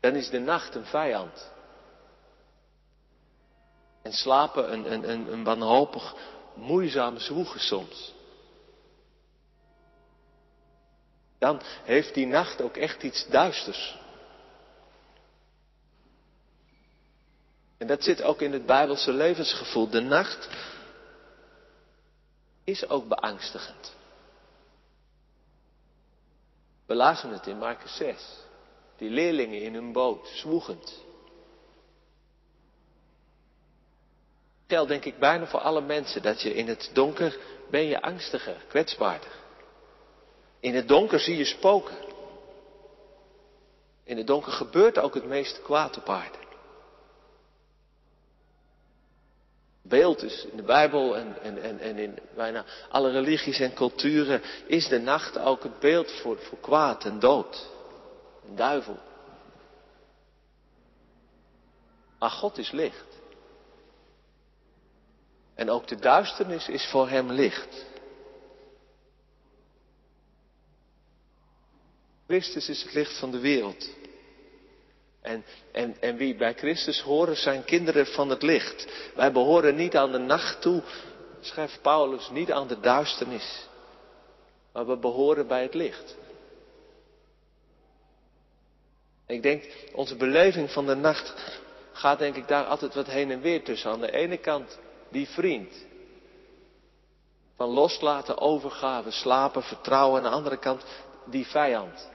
Dan 0.00 0.14
is 0.14 0.30
de 0.30 0.38
nacht 0.38 0.74
een 0.74 0.84
vijand. 0.84 1.52
En 4.02 4.12
slapen 4.12 4.72
een, 4.72 4.92
een, 4.92 5.10
een, 5.10 5.32
een 5.32 5.44
wanhopig, 5.44 6.14
moeizaam 6.54 7.18
zwoegen 7.18 7.60
soms. 7.60 8.14
Dan 11.38 11.60
heeft 11.84 12.14
die 12.14 12.26
nacht 12.26 12.62
ook 12.62 12.76
echt 12.76 13.02
iets 13.02 13.26
duisters. 13.26 13.98
En 17.78 17.86
dat 17.86 18.04
zit 18.04 18.22
ook 18.22 18.40
in 18.40 18.52
het 18.52 18.66
Bijbelse 18.66 19.12
levensgevoel. 19.12 19.88
De 19.88 20.00
nacht 20.00 20.48
is 22.64 22.88
ook 22.88 23.08
beangstigend. 23.08 23.94
We 26.86 26.94
lazen 26.94 27.30
het 27.30 27.46
in 27.46 27.58
Marcus 27.58 27.96
6. 27.96 28.38
Die 28.96 29.10
leerlingen 29.10 29.60
in 29.60 29.74
hun 29.74 29.92
boot, 29.92 30.28
zwoegend. 30.28 31.02
Geldt 34.66 34.88
denk 34.88 35.04
ik 35.04 35.18
bijna 35.18 35.46
voor 35.46 35.60
alle 35.60 35.80
mensen 35.80 36.22
dat 36.22 36.42
je 36.42 36.54
in 36.54 36.68
het 36.68 36.90
donker 36.92 37.38
ben 37.70 37.82
je 37.82 38.02
angstiger, 38.02 38.64
kwetsbaarder. 38.68 39.30
In 40.60 40.74
het 40.74 40.88
donker 40.88 41.20
zie 41.20 41.36
je 41.36 41.44
spoken. 41.44 41.96
In 44.04 44.16
het 44.16 44.26
donker 44.26 44.52
gebeurt 44.52 44.98
ook 44.98 45.14
het 45.14 45.24
meeste 45.24 45.60
kwaad 45.60 45.96
op 45.96 46.08
aarde. 46.08 46.38
Beeld 49.82 50.22
is 50.22 50.44
in 50.44 50.56
de 50.56 50.62
Bijbel 50.62 51.16
en, 51.16 51.42
en, 51.42 51.62
en, 51.62 51.78
en 51.78 51.96
in 51.96 52.18
bijna 52.34 52.64
alle 52.88 53.10
religies 53.10 53.60
en 53.60 53.74
culturen 53.74 54.42
is 54.66 54.88
de 54.88 54.98
nacht 54.98 55.38
ook 55.38 55.62
het 55.62 55.78
beeld 55.78 56.12
voor, 56.12 56.38
voor 56.38 56.58
kwaad 56.58 57.04
en 57.04 57.18
dood. 57.18 57.68
Een 58.48 58.56
duivel. 58.56 58.98
Maar 62.18 62.30
God 62.30 62.58
is 62.58 62.70
licht. 62.70 63.18
En 65.54 65.70
ook 65.70 65.86
de 65.86 65.96
duisternis 65.96 66.68
is 66.68 66.86
voor 66.90 67.08
hem 67.08 67.30
licht. 67.30 67.84
Christus 72.26 72.68
is 72.68 72.82
het 72.82 72.94
licht 72.94 73.18
van 73.18 73.30
de 73.30 73.38
wereld. 73.38 73.88
En, 75.22 75.44
en, 75.72 75.96
en 76.00 76.16
wie 76.16 76.36
bij 76.36 76.54
Christus 76.54 77.00
horen 77.00 77.36
zijn 77.36 77.64
kinderen 77.64 78.06
van 78.06 78.30
het 78.30 78.42
licht. 78.42 78.86
Wij 79.14 79.32
behoren 79.32 79.74
niet 79.74 79.96
aan 79.96 80.12
de 80.12 80.18
nacht 80.18 80.60
toe, 80.60 80.82
schrijft 81.40 81.82
Paulus, 81.82 82.30
niet 82.30 82.52
aan 82.52 82.66
de 82.66 82.80
duisternis. 82.80 83.68
Maar 84.72 84.86
we 84.86 84.96
behoren 84.96 85.46
bij 85.46 85.62
het 85.62 85.74
licht. 85.74 86.16
Ik 89.26 89.42
denk, 89.42 89.64
onze 89.92 90.16
beleving 90.16 90.70
van 90.70 90.86
de 90.86 90.94
nacht 90.94 91.34
gaat 91.92 92.18
denk 92.18 92.36
ik 92.36 92.48
daar 92.48 92.64
altijd 92.64 92.94
wat 92.94 93.06
heen 93.06 93.30
en 93.30 93.40
weer 93.40 93.64
tussen. 93.64 93.90
Aan 93.90 94.00
de 94.00 94.12
ene 94.12 94.36
kant 94.36 94.78
die 95.10 95.28
vriend. 95.28 95.72
Van 97.56 97.68
loslaten, 97.68 98.38
overgave, 98.38 99.10
slapen, 99.10 99.62
vertrouwen. 99.62 100.22
Aan 100.22 100.30
de 100.30 100.36
andere 100.36 100.58
kant 100.58 100.84
die 101.24 101.46
vijand. 101.46 102.10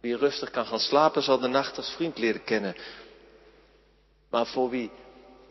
Wie 0.00 0.16
rustig 0.16 0.50
kan 0.50 0.66
gaan 0.66 0.78
slapen, 0.78 1.22
zal 1.22 1.38
de 1.38 1.48
nacht 1.48 1.76
als 1.76 1.90
vriend 1.90 2.18
leren 2.18 2.44
kennen. 2.44 2.76
Maar 4.30 4.46
voor 4.46 4.70
wie, 4.70 4.90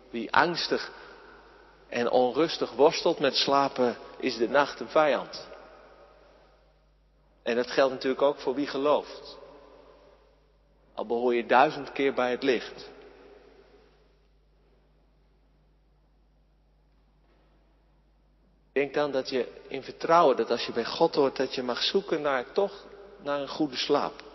wie 0.09 0.31
angstig 0.31 0.91
en 1.87 2.11
onrustig 2.11 2.71
worstelt 2.71 3.19
met 3.19 3.35
slapen, 3.35 3.97
is 4.17 4.37
de 4.37 4.49
nacht 4.49 4.79
een 4.79 4.89
vijand. 4.89 5.47
En 7.43 7.55
dat 7.55 7.71
geldt 7.71 7.93
natuurlijk 7.93 8.21
ook 8.21 8.39
voor 8.39 8.55
wie 8.55 8.67
gelooft. 8.67 9.37
Al 10.93 11.05
behoor 11.05 11.35
je 11.35 11.45
duizend 11.45 11.91
keer 11.91 12.13
bij 12.13 12.31
het 12.31 12.43
licht. 12.43 12.89
Denk 18.71 18.93
dan 18.93 19.11
dat 19.11 19.29
je 19.29 19.61
in 19.67 19.83
vertrouwen, 19.83 20.35
dat 20.37 20.51
als 20.51 20.65
je 20.65 20.71
bij 20.71 20.85
God 20.85 21.15
hoort, 21.15 21.35
dat 21.35 21.55
je 21.55 21.63
mag 21.63 21.83
zoeken 21.83 22.21
naar 22.21 22.51
toch 22.51 22.85
naar 23.21 23.41
een 23.41 23.47
goede 23.47 23.75
slaap. 23.75 24.28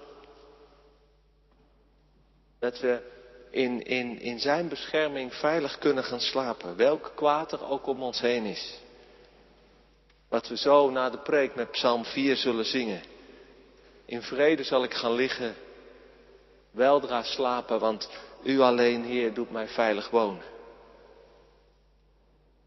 Dat 2.65 2.81
we 2.81 3.01
in, 3.51 3.83
in, 3.83 4.21
in 4.21 4.41
zijn 4.41 4.69
bescherming 4.69 5.35
veilig 5.35 5.79
kunnen 5.79 6.05
gaan 6.05 6.21
slapen. 6.21 6.77
Welk 6.77 7.13
kwaad 7.15 7.53
er 7.53 7.69
ook 7.69 7.87
om 7.87 8.03
ons 8.03 8.21
heen 8.21 8.45
is. 8.45 8.79
Wat 10.29 10.49
we 10.49 10.57
zo 10.57 10.91
na 10.91 11.11
de 11.11 11.19
preek 11.19 11.55
met 11.55 11.71
Psalm 11.71 12.05
4 12.05 12.37
zullen 12.37 12.65
zingen. 12.65 13.03
In 14.05 14.23
vrede 14.23 14.65
zal 14.65 14.85
ik 14.85 14.95
gaan 14.95 15.13
liggen, 15.13 15.55
weldra 16.71 17.23
slapen, 17.23 17.79
want 17.79 18.11
u 18.43 18.61
alleen, 18.61 19.05
Heer, 19.05 19.35
doet 19.35 19.51
mij 19.51 19.69
veilig 19.69 20.11
wonen. 20.11 20.45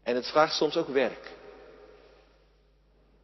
En 0.02 0.14
het 0.14 0.26
vraagt 0.28 0.54
soms 0.56 0.76
ook 0.76 0.88
werk. 0.88 1.32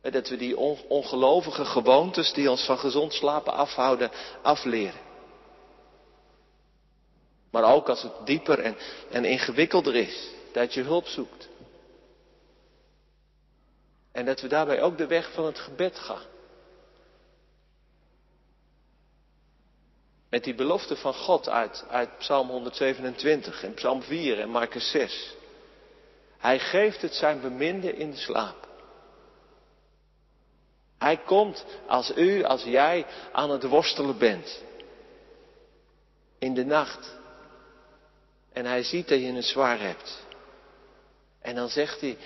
Dat 0.01 0.29
we 0.29 0.37
die 0.37 0.57
ongelovige 0.89 1.65
gewoontes 1.65 2.33
die 2.33 2.51
ons 2.51 2.65
van 2.65 2.79
gezond 2.79 3.13
slapen 3.13 3.53
afhouden, 3.53 4.11
afleren. 4.43 5.04
Maar 7.55 7.75
ook 7.75 7.89
als 7.89 8.03
het 8.03 8.13
dieper 8.25 8.59
en, 8.59 8.77
en 9.11 9.25
ingewikkelder 9.25 9.95
is, 9.95 10.29
dat 10.53 10.75
je 10.75 10.83
hulp 10.83 11.07
zoekt. 11.07 11.49
En 14.13 14.25
dat 14.25 14.41
we 14.41 14.49
daarbij 14.49 14.83
ook 14.83 14.99
de 14.99 15.07
weg 15.07 15.33
van 15.33 15.45
het 15.45 15.59
gebed 15.59 15.99
gaan. 15.99 16.23
Met 20.31 20.45
die 20.45 20.55
belofte 20.55 20.97
van 20.97 21.15
God 21.15 21.49
uit, 21.49 21.85
uit 21.89 22.19
Psalm 22.19 22.49
127 22.49 23.63
en 23.63 23.75
Psalm 23.75 24.03
4 24.03 24.41
en 24.41 24.49
Marcus 24.49 24.91
6. 24.91 25.35
Hij 26.39 26.59
geeft 26.59 27.03
het 27.03 27.15
zijn 27.15 27.41
beminde 27.41 27.97
in 27.97 28.11
de 28.11 28.17
slaap. 28.17 28.69
Hij 30.99 31.17
komt 31.17 31.65
als 31.87 32.17
u, 32.17 32.45
als 32.45 32.63
jij 32.63 33.07
aan 33.33 33.51
het 33.51 33.65
worstelen 33.65 34.19
bent. 34.19 34.63
In 36.39 36.55
de 36.55 36.65
nacht. 36.65 37.23
En 38.55 38.67
hij 38.67 38.83
ziet 38.83 39.09
dat 39.09 39.21
je 39.21 39.33
het 39.33 39.45
zwaar 39.45 39.81
hebt. 39.81 40.27
En 41.41 41.55
dan 41.55 41.69
zegt 41.69 42.01
hij, 42.01 42.17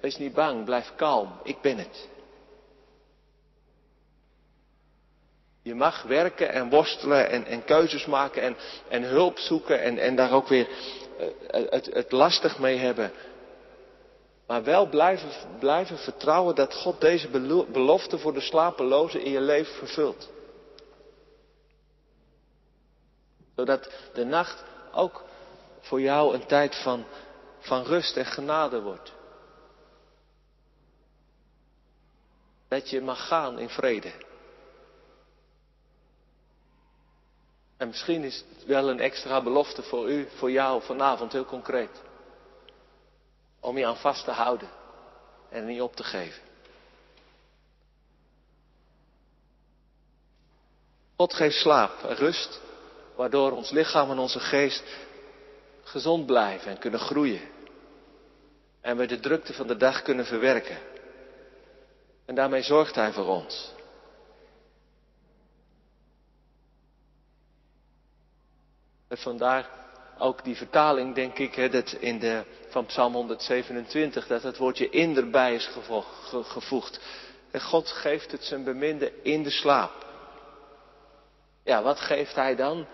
wees 0.00 0.16
niet 0.16 0.34
bang, 0.34 0.64
blijf 0.64 0.92
kalm, 0.96 1.40
ik 1.42 1.60
ben 1.60 1.78
het. 1.78 2.08
Je 5.62 5.74
mag 5.74 6.02
werken 6.02 6.52
en 6.52 6.70
worstelen 6.70 7.30
en, 7.30 7.46
en 7.46 7.64
keuzes 7.64 8.06
maken 8.06 8.42
en, 8.42 8.56
en 8.88 9.02
hulp 9.02 9.38
zoeken 9.38 9.80
en, 9.80 9.98
en 9.98 10.16
daar 10.16 10.32
ook 10.32 10.48
weer 10.48 10.68
uh, 11.20 11.26
het, 11.70 11.86
het 11.86 12.12
lastig 12.12 12.58
mee 12.58 12.76
hebben. 12.76 13.12
Maar 14.46 14.64
wel 14.64 14.88
blijven 15.58 15.98
vertrouwen 15.98 16.54
dat 16.54 16.74
God 16.74 17.00
deze 17.00 17.28
belofte 17.72 18.18
voor 18.18 18.32
de 18.32 18.40
slapelozen 18.40 19.24
in 19.24 19.30
je 19.30 19.40
leven 19.40 19.74
vervult. 19.74 20.30
Zodat 23.56 23.90
de 24.14 24.24
nacht 24.24 24.64
ook 24.92 25.24
voor 25.86 26.00
jou 26.00 26.34
een 26.34 26.46
tijd 26.46 26.76
van, 26.76 27.04
van 27.58 27.82
rust 27.82 28.16
en 28.16 28.26
genade 28.26 28.80
wordt. 28.80 29.12
Dat 32.68 32.90
je 32.90 33.00
mag 33.00 33.26
gaan 33.26 33.58
in 33.58 33.68
vrede. 33.68 34.12
En 37.76 37.88
misschien 37.88 38.24
is 38.24 38.44
het 38.54 38.64
wel 38.64 38.90
een 38.90 39.00
extra 39.00 39.42
belofte 39.42 39.82
voor 39.82 40.10
u, 40.10 40.28
voor 40.36 40.50
jou 40.50 40.82
vanavond, 40.82 41.32
heel 41.32 41.44
concreet. 41.44 42.02
Om 43.60 43.78
je 43.78 43.86
aan 43.86 43.96
vast 43.96 44.24
te 44.24 44.30
houden 44.30 44.68
en 45.48 45.66
niet 45.66 45.80
op 45.80 45.96
te 45.96 46.04
geven. 46.04 46.42
God 51.16 51.34
geeft 51.34 51.56
slaap 51.56 52.02
en 52.02 52.16
rust, 52.16 52.60
waardoor 53.14 53.52
ons 53.52 53.70
lichaam 53.70 54.10
en 54.10 54.18
onze 54.18 54.40
geest 54.40 54.84
gezond 55.86 56.26
blijven 56.26 56.70
en 56.70 56.78
kunnen 56.78 57.00
groeien. 57.00 57.40
En 58.80 58.96
we 58.96 59.06
de 59.06 59.20
drukte 59.20 59.52
van 59.52 59.66
de 59.66 59.76
dag 59.76 60.02
kunnen 60.02 60.26
verwerken. 60.26 60.78
En 62.24 62.34
daarmee 62.34 62.62
zorgt 62.62 62.94
Hij 62.94 63.12
voor 63.12 63.26
ons. 63.26 63.74
En 69.08 69.18
vandaar 69.18 69.68
ook 70.18 70.44
die 70.44 70.56
vertaling, 70.56 71.14
denk 71.14 71.38
ik, 71.38 71.54
hè, 71.54 71.68
dat 71.68 71.92
in 71.92 72.18
de, 72.18 72.44
van 72.68 72.86
Psalm 72.86 73.12
127, 73.12 74.26
dat 74.26 74.42
het 74.42 74.56
woordje 74.56 74.88
in 74.88 75.16
erbij 75.16 75.54
is 75.54 75.70
gevoegd. 76.30 77.00
En 77.50 77.60
God 77.60 77.88
geeft 77.88 78.32
het 78.32 78.44
zijn 78.44 78.64
beminde 78.64 79.22
in 79.22 79.42
de 79.42 79.50
slaap. 79.50 80.06
Ja, 81.64 81.82
wat 81.82 82.00
geeft 82.00 82.34
hij 82.34 82.56
dan? 82.56 82.86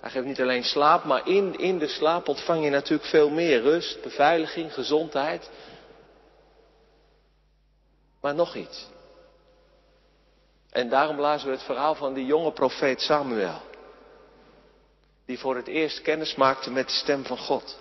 Hij 0.00 0.10
geeft 0.10 0.26
niet 0.26 0.40
alleen 0.40 0.64
slaap, 0.64 1.04
maar 1.04 1.28
in, 1.28 1.58
in 1.58 1.78
de 1.78 1.88
slaap 1.88 2.28
ontvang 2.28 2.64
je 2.64 2.70
natuurlijk 2.70 3.08
veel 3.08 3.30
meer 3.30 3.60
rust, 3.60 4.02
beveiliging, 4.02 4.74
gezondheid. 4.74 5.50
Maar 8.20 8.34
nog 8.34 8.54
iets. 8.54 8.88
En 10.70 10.88
daarom 10.88 11.20
lazen 11.20 11.48
we 11.48 11.54
het 11.54 11.64
verhaal 11.64 11.94
van 11.94 12.14
die 12.14 12.26
jonge 12.26 12.52
profeet 12.52 13.00
Samuel. 13.00 13.60
Die 15.26 15.38
voor 15.38 15.56
het 15.56 15.66
eerst 15.66 16.02
kennis 16.02 16.34
maakte 16.34 16.70
met 16.70 16.86
de 16.86 16.94
stem 16.94 17.24
van 17.24 17.38
God. 17.38 17.78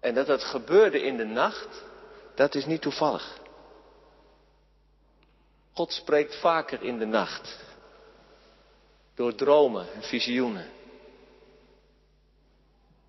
En 0.00 0.14
dat 0.14 0.26
dat 0.26 0.44
gebeurde 0.44 1.02
in 1.02 1.16
de 1.16 1.24
nacht, 1.24 1.82
dat 2.34 2.54
is 2.54 2.66
niet 2.66 2.82
toevallig. 2.82 3.38
God 5.72 5.92
spreekt 5.92 6.36
vaker 6.40 6.82
in 6.82 6.98
de 6.98 7.06
nacht. 7.06 7.63
Door 9.14 9.34
dromen 9.34 9.86
en 9.94 10.02
visioenen. 10.02 10.66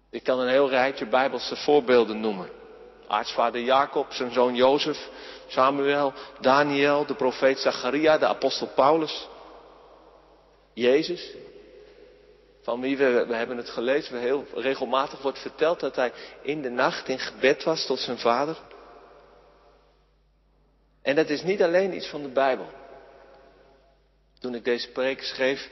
Ik 0.09 0.23
kan 0.23 0.39
een 0.39 0.47
heel 0.49 0.69
rijtje 0.69 1.07
bijbelse 1.07 1.55
voorbeelden 1.55 2.19
noemen. 2.19 2.49
Aartsvader 3.07 3.61
Jacob, 3.61 4.11
zijn 4.11 4.31
zoon 4.31 4.55
Jozef, 4.55 5.09
Samuel, 5.47 6.13
Daniel, 6.39 7.05
de 7.05 7.15
profeet 7.15 7.59
Zacharia, 7.59 8.17
de 8.17 8.25
apostel 8.25 8.67
Paulus. 8.67 9.27
Jezus, 10.73 11.35
van 12.61 12.81
wie 12.81 12.97
we, 12.97 13.25
we 13.27 13.35
hebben 13.35 13.57
het 13.57 13.69
gelezen, 13.69 14.13
we 14.13 14.19
heel 14.19 14.45
regelmatig 14.53 15.21
wordt 15.21 15.39
verteld 15.39 15.79
dat 15.79 15.95
hij 15.95 16.11
in 16.41 16.61
de 16.61 16.69
nacht 16.69 17.07
in 17.07 17.19
gebed 17.19 17.63
was 17.63 17.85
tot 17.85 17.99
zijn 17.99 18.17
vader. 18.17 18.57
En 21.01 21.15
dat 21.15 21.29
is 21.29 21.43
niet 21.43 21.63
alleen 21.63 21.95
iets 21.95 22.09
van 22.09 22.21
de 22.21 22.29
Bijbel. 22.29 22.67
Toen 24.39 24.55
ik 24.55 24.63
deze 24.63 24.91
preek 24.91 25.23
schreef, 25.23 25.69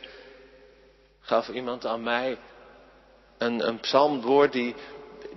gaf 1.23 1.49
iemand 1.49 1.85
aan 1.85 2.03
mij 2.03 2.37
een, 3.37 3.67
een 3.67 3.79
psalmwoord 3.79 4.51
die, 4.51 4.75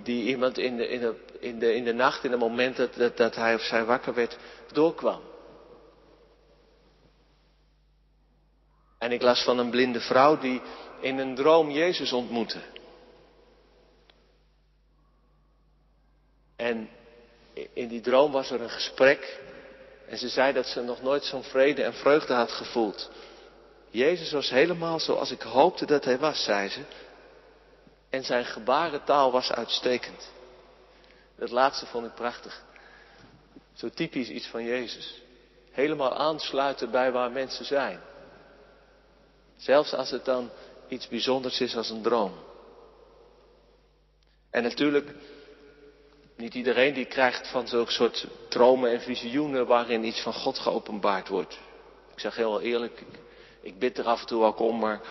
die 0.03 0.27
iemand 0.27 0.57
in 0.57 0.77
de, 0.77 0.87
in, 0.87 0.99
de, 0.99 1.15
in, 1.39 1.59
de, 1.59 1.75
in 1.75 1.83
de 1.83 1.93
nacht, 1.93 2.23
in 2.23 2.31
het 2.31 2.39
moment 2.39 2.75
dat, 2.75 2.93
dat, 2.93 3.17
dat 3.17 3.35
hij 3.35 3.55
of 3.55 3.61
zij 3.61 3.85
wakker 3.85 4.13
werd, 4.13 4.37
doorkwam. 4.71 5.21
En 8.97 9.11
ik 9.11 9.21
las 9.21 9.43
van 9.43 9.57
een 9.57 9.69
blinde 9.69 9.99
vrouw 9.99 10.37
die 10.37 10.61
in 10.99 11.17
een 11.17 11.35
droom 11.35 11.69
Jezus 11.69 12.13
ontmoette. 12.13 12.61
En 16.55 16.89
in 17.73 17.87
die 17.87 18.01
droom 18.01 18.31
was 18.31 18.51
er 18.51 18.61
een 18.61 18.69
gesprek. 18.69 19.39
En 20.07 20.17
ze 20.17 20.29
zei 20.29 20.53
dat 20.53 20.65
ze 20.65 20.81
nog 20.81 21.01
nooit 21.01 21.23
zo'n 21.23 21.43
vrede 21.43 21.83
en 21.83 21.93
vreugde 21.93 22.33
had 22.33 22.51
gevoeld. 22.51 23.11
Jezus 23.97 24.31
was 24.31 24.49
helemaal 24.49 24.99
zoals 24.99 25.31
ik 25.31 25.41
hoopte 25.41 25.85
dat 25.85 26.05
hij 26.05 26.17
was, 26.17 26.43
zei 26.43 26.69
ze. 26.69 26.81
En 28.09 28.23
zijn 28.23 28.45
gebarentaal 28.45 29.31
was 29.31 29.51
uitstekend. 29.51 30.31
Dat 31.37 31.51
laatste 31.51 31.85
vond 31.85 32.05
ik 32.05 32.13
prachtig. 32.13 32.63
Zo 33.73 33.89
typisch 33.89 34.29
iets 34.29 34.47
van 34.47 34.63
Jezus. 34.63 35.21
Helemaal 35.71 36.17
aansluiten 36.17 36.91
bij 36.91 37.11
waar 37.11 37.31
mensen 37.31 37.65
zijn. 37.65 37.99
Zelfs 39.55 39.93
als 39.93 40.09
het 40.09 40.25
dan 40.25 40.49
iets 40.87 41.07
bijzonders 41.07 41.61
is 41.61 41.75
als 41.75 41.89
een 41.89 42.01
droom. 42.01 42.33
En 44.49 44.63
natuurlijk, 44.63 45.13
niet 46.35 46.53
iedereen 46.53 46.93
die 46.93 47.05
krijgt 47.05 47.47
van 47.47 47.67
zulke 47.67 47.91
soort 47.91 48.27
dromen 48.49 48.91
en 48.91 49.01
visioenen 49.01 49.67
waarin 49.67 50.03
iets 50.03 50.21
van 50.21 50.33
God 50.33 50.59
geopenbaard 50.59 51.27
wordt. 51.27 51.59
Ik 52.13 52.19
zeg 52.19 52.35
heel 52.35 52.61
eerlijk, 52.61 53.03
bid 53.77 53.97
er 53.97 54.05
af 54.05 54.19
en 54.19 54.27
toe 54.27 54.43
ook 54.43 54.59
om, 54.59 54.79
maar 54.79 55.01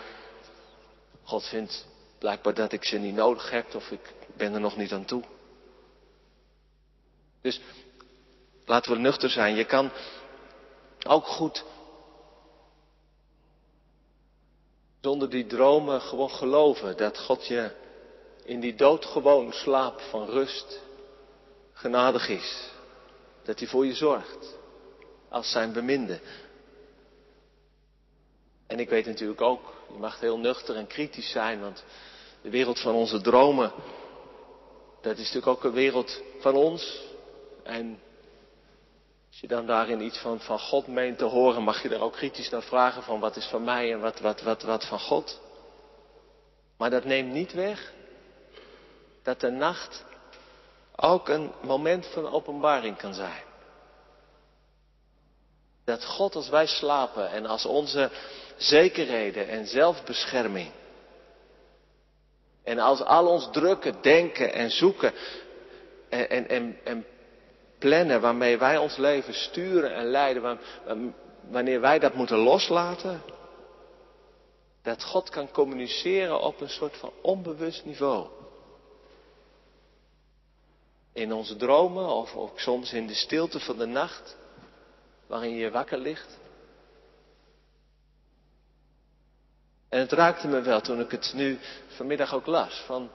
God 1.23 1.43
vindt 1.43 1.87
blijkbaar 2.19 2.53
dat 2.53 2.71
ik 2.71 2.83
ze 2.83 2.97
niet 2.97 3.15
nodig 3.15 3.49
heb 3.49 3.75
of 3.75 3.91
ik 3.91 4.13
ben 4.37 4.53
er 4.53 4.59
nog 4.59 4.77
niet 4.77 4.91
aan 4.91 5.05
toe. 5.05 5.23
Dus 7.41 7.61
laten 8.65 8.91
we 8.91 8.97
nuchter 8.97 9.29
zijn. 9.29 9.55
Je 9.55 9.65
kan 9.65 9.91
ook 11.07 11.25
goed 11.27 11.63
zonder 15.01 15.29
die 15.29 15.45
dromen 15.45 16.01
gewoon 16.01 16.29
geloven 16.29 16.97
dat 16.97 17.17
God 17.19 17.47
je 17.47 17.71
in 18.43 18.59
die 18.59 18.75
doodgewoon 18.75 19.53
slaap 19.53 19.99
van 19.99 20.25
rust 20.25 20.79
genadig 21.73 22.29
is. 22.29 22.69
Dat 23.43 23.59
hij 23.59 23.67
voor 23.67 23.85
je 23.85 23.93
zorgt 23.93 24.57
als 25.29 25.51
zijn 25.51 25.73
beminde. 25.73 26.19
En 28.67 28.79
ik 28.79 28.89
weet 28.89 29.05
natuurlijk 29.05 29.41
ook, 29.41 29.73
je 29.93 29.99
mag 29.99 30.19
heel 30.19 30.37
nuchter 30.37 30.75
en 30.75 30.87
kritisch 30.87 31.31
zijn, 31.31 31.59
want 31.59 31.83
de 32.41 32.49
wereld 32.49 32.79
van 32.79 32.93
onze 32.93 33.21
dromen, 33.21 33.71
dat 35.01 35.17
is 35.17 35.17
natuurlijk 35.17 35.47
ook 35.47 35.63
een 35.63 35.71
wereld 35.71 36.21
van 36.39 36.55
ons. 36.55 37.01
En 37.63 37.99
als 39.29 39.39
je 39.39 39.47
dan 39.47 39.65
daarin 39.65 40.01
iets 40.01 40.17
van, 40.17 40.39
van 40.39 40.59
God 40.59 40.87
meent 40.87 41.17
te 41.17 41.25
horen, 41.25 41.63
mag 41.63 41.81
je 41.81 41.89
daar 41.89 42.01
ook 42.01 42.13
kritisch 42.13 42.49
naar 42.49 42.63
vragen 42.63 43.03
van 43.03 43.19
wat 43.19 43.35
is 43.35 43.45
van 43.45 43.63
mij 43.63 43.93
en 43.93 43.99
wat, 43.99 44.19
wat, 44.19 44.41
wat, 44.41 44.61
wat 44.61 44.85
van 44.85 44.99
God. 44.99 45.39
Maar 46.77 46.89
dat 46.89 47.03
neemt 47.03 47.31
niet 47.31 47.53
weg 47.53 47.93
dat 49.23 49.39
de 49.39 49.49
nacht 49.49 50.05
ook 50.95 51.29
een 51.29 51.51
moment 51.61 52.05
van 52.05 52.31
openbaring 52.31 52.97
kan 52.97 53.13
zijn. 53.13 53.43
Dat 55.85 56.05
God 56.05 56.35
als 56.35 56.49
wij 56.49 56.65
slapen 56.65 57.29
en 57.29 57.45
als 57.45 57.65
onze 57.65 58.11
zekerheden 58.57 59.47
en 59.47 59.67
zelfbescherming. 59.67 60.71
En 62.63 62.79
als 62.79 63.01
al 63.01 63.27
ons 63.27 63.49
drukken, 63.51 64.01
denken 64.01 64.53
en 64.53 64.71
zoeken 64.71 65.13
en, 66.09 66.29
en, 66.29 66.49
en, 66.49 66.79
en 66.83 67.05
plannen 67.77 68.21
waarmee 68.21 68.57
wij 68.57 68.77
ons 68.77 68.97
leven 68.97 69.33
sturen 69.33 69.93
en 69.93 70.05
leiden, 70.05 70.59
wanneer 71.49 71.81
wij 71.81 71.99
dat 71.99 72.13
moeten 72.13 72.37
loslaten, 72.37 73.21
dat 74.81 75.03
God 75.03 75.29
kan 75.29 75.51
communiceren 75.51 76.41
op 76.41 76.61
een 76.61 76.69
soort 76.69 76.97
van 76.97 77.11
onbewust 77.21 77.85
niveau. 77.85 78.27
In 81.13 81.33
onze 81.33 81.55
dromen 81.55 82.07
of 82.07 82.35
ook 82.35 82.59
soms 82.59 82.93
in 82.93 83.07
de 83.07 83.13
stilte 83.13 83.59
van 83.59 83.77
de 83.77 83.85
nacht, 83.85 84.37
waarin 85.27 85.55
je 85.55 85.71
wakker 85.71 85.97
ligt. 85.97 86.37
En 89.89 89.99
het 89.99 90.11
raakte 90.11 90.47
me 90.47 90.61
wel 90.61 90.81
toen 90.81 90.99
ik 90.99 91.11
het 91.11 91.31
nu 91.35 91.59
vanmiddag 91.87 92.33
ook 92.33 92.45
las. 92.45 92.83
Van, 92.85 93.09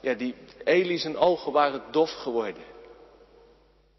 ja, 0.00 0.14
die 0.14 0.34
Eli 0.64 0.98
zijn 0.98 1.16
ogen 1.16 1.52
waren 1.52 1.82
dof 1.90 2.12
geworden. 2.12 2.62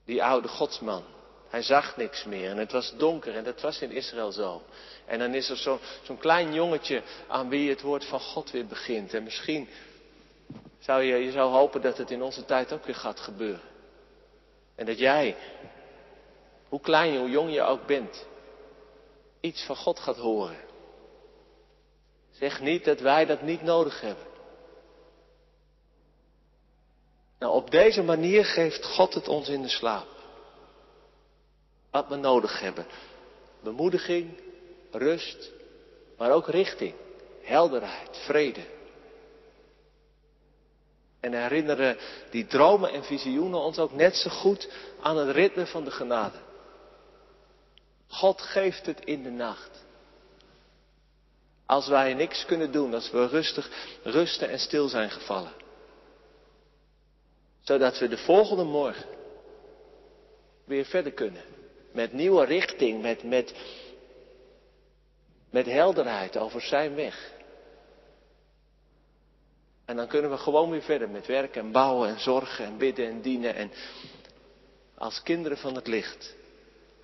Die 0.06 0.24
oude 0.24 0.48
godsman. 0.48 1.04
Hij 1.50 1.62
zag 1.62 1.98
niks 1.98 2.24
meer 2.24 2.50
en 2.50 2.58
het 2.58 2.72
was 2.72 2.94
donker 2.98 3.36
en 3.36 3.44
dat 3.44 3.62
was 3.62 3.82
in 3.82 3.92
Israël 3.92 4.32
zo. 4.32 4.62
En 5.06 5.20
dan 5.20 5.34
is 5.34 5.50
er 5.50 5.80
zo'n 6.04 6.18
klein 6.18 6.54
jongetje 6.54 7.02
aan 7.28 7.50
wie 7.50 7.70
het 7.70 7.82
woord 7.82 8.06
van 8.06 8.20
God 8.20 8.52
weer 8.52 8.66
begint. 8.66 9.14
En 9.14 9.24
misschien 9.24 9.70
zou 10.80 11.04
je, 11.04 11.16
je 11.16 11.32
zou 11.32 11.52
hopen 11.52 11.82
dat 11.82 11.98
het 11.98 12.12
in 12.12 12.22
onze 12.22 12.46
tijd 12.46 12.74
ook 12.74 12.86
weer 12.86 12.96
gaat 12.96 13.20
gebeuren. 13.20 13.62
En 14.76 14.86
dat 14.86 15.00
jij, 15.00 15.36
hoe 16.70 16.82
klein, 16.82 17.18
hoe 17.18 17.30
jong 17.30 17.54
je 17.54 17.62
ook 17.62 17.86
bent, 17.86 18.26
iets 19.40 19.64
van 19.64 19.76
God 19.76 20.00
gaat 20.00 20.18
horen. 20.18 20.58
Zeg 22.40 22.62
niet 22.62 22.86
dat 22.86 23.00
wij 23.00 23.26
dat 23.26 23.42
niet 23.42 23.62
nodig 23.62 24.02
hebben. 24.02 24.26
Nou, 27.40 27.54
op 27.54 27.72
deze 27.72 28.04
manier 28.04 28.46
geeft 28.46 28.86
God 28.86 29.14
het 29.14 29.28
ons 29.28 29.50
in 29.50 29.62
de 29.62 29.70
slaap. 29.70 30.16
wat 31.92 32.08
we 32.08 32.16
nodig 32.16 32.60
hebben. 32.60 32.86
Bemoediging, 33.64 34.40
rust, 34.92 35.52
maar 36.18 36.32
ook 36.32 36.48
richting, 36.48 36.94
helderheid, 37.42 38.18
vrede. 38.18 38.66
En 41.20 41.34
herinneren 41.34 41.98
die 42.30 42.46
dromen 42.46 42.92
en 42.92 43.04
visioenen 43.04 43.60
ons 43.60 43.80
ook 43.80 43.92
net 43.92 44.16
zo 44.16 44.30
goed 44.30 44.70
aan 45.02 45.18
het 45.18 45.30
ritme 45.36 45.66
van 45.66 45.84
de 45.84 45.92
genade. 45.92 46.38
God 48.08 48.42
geeft 48.42 48.86
het 48.86 49.06
in 49.06 49.24
de 49.24 49.30
nacht. 49.30 49.86
Als 51.68 51.88
wij 51.88 52.14
niks 52.14 52.46
kunnen 52.46 52.72
doen, 52.72 52.94
als 52.94 53.12
we 53.12 53.28
rustig 53.28 53.70
rusten 54.04 54.50
en 54.50 54.60
stil 54.60 54.88
zijn 54.88 55.10
gevallen. 55.10 55.52
Zodat 57.62 58.00
we 58.00 58.08
de 58.08 58.18
volgende 58.18 58.64
morgen 58.64 59.10
weer 60.64 60.86
verder 60.86 61.12
kunnen. 61.12 61.42
Met 61.92 62.14
nieuwe 62.14 62.46
richting, 62.46 63.02
met, 63.02 63.24
met, 63.24 63.54
met 65.50 65.66
helderheid 65.66 66.38
over 66.38 66.62
zijn 66.62 66.96
weg. 66.96 67.32
En 69.86 69.96
dan 69.96 70.08
kunnen 70.08 70.32
we 70.32 70.38
gewoon 70.38 70.70
weer 70.70 70.82
verder 70.82 71.10
met 71.10 71.26
werken 71.26 71.62
en 71.62 71.72
bouwen 71.72 72.10
en 72.10 72.20
zorgen 72.20 72.66
en 72.66 72.78
bidden 72.78 73.08
en 73.08 73.22
dienen. 73.22 73.56
En 73.56 73.72
als 74.98 75.24
kinderen 75.24 75.58
van 75.58 75.76
het 75.76 75.88
licht. 75.88 76.36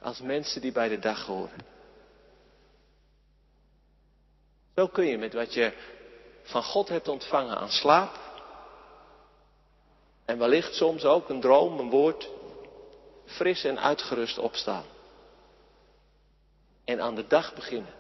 Als 0.02 0.20
mensen 0.22 0.62
die 0.62 0.72
bij 0.72 0.90
de 0.90 1.00
dag 1.00 1.26
horen. 1.26 1.73
Zo 4.76 4.88
kun 4.88 5.06
je 5.06 5.18
met 5.18 5.34
wat 5.34 5.54
je 5.54 5.74
van 6.44 6.64
God 6.64 6.90
hebt 6.90 7.08
ontvangen 7.08 7.58
aan 7.58 7.70
slaap. 7.70 8.20
En 10.26 10.38
wellicht 10.38 10.74
soms 10.74 11.06
ook 11.06 11.30
een 11.30 11.42
droom, 11.42 11.80
een 11.80 11.90
woord. 11.90 12.30
Fris 13.26 13.64
en 13.64 13.80
uitgerust 13.80 14.38
opstaan. 14.38 14.86
En 16.86 17.02
aan 17.02 17.16
de 17.16 17.28
dag 17.28 17.54
beginnen. 17.56 17.94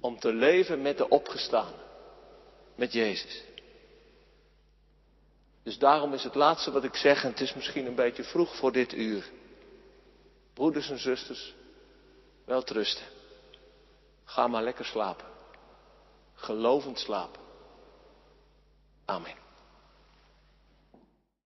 Om 0.00 0.18
te 0.18 0.32
leven 0.32 0.82
met 0.82 0.98
de 0.98 1.08
opgestaan. 1.08 1.72
Met 2.74 2.92
Jezus. 2.92 3.42
Dus 5.62 5.78
daarom 5.78 6.12
is 6.12 6.24
het 6.24 6.34
laatste 6.34 6.70
wat 6.70 6.84
ik 6.84 6.94
zeg, 6.94 7.22
en 7.22 7.30
het 7.30 7.40
is 7.40 7.54
misschien 7.54 7.86
een 7.86 7.94
beetje 7.94 8.24
vroeg 8.24 8.56
voor 8.56 8.72
dit 8.72 8.92
uur. 8.92 9.30
Broeders 10.54 10.90
en 10.90 10.98
zusters, 10.98 11.54
wel 12.44 12.62
trusten. 12.62 13.04
Ga 14.24 14.46
maar 14.46 14.62
lekker 14.62 14.84
slapen. 14.84 15.29
Gelovend 16.46 16.98
slapen. 16.98 17.42
Amen. 19.06 19.49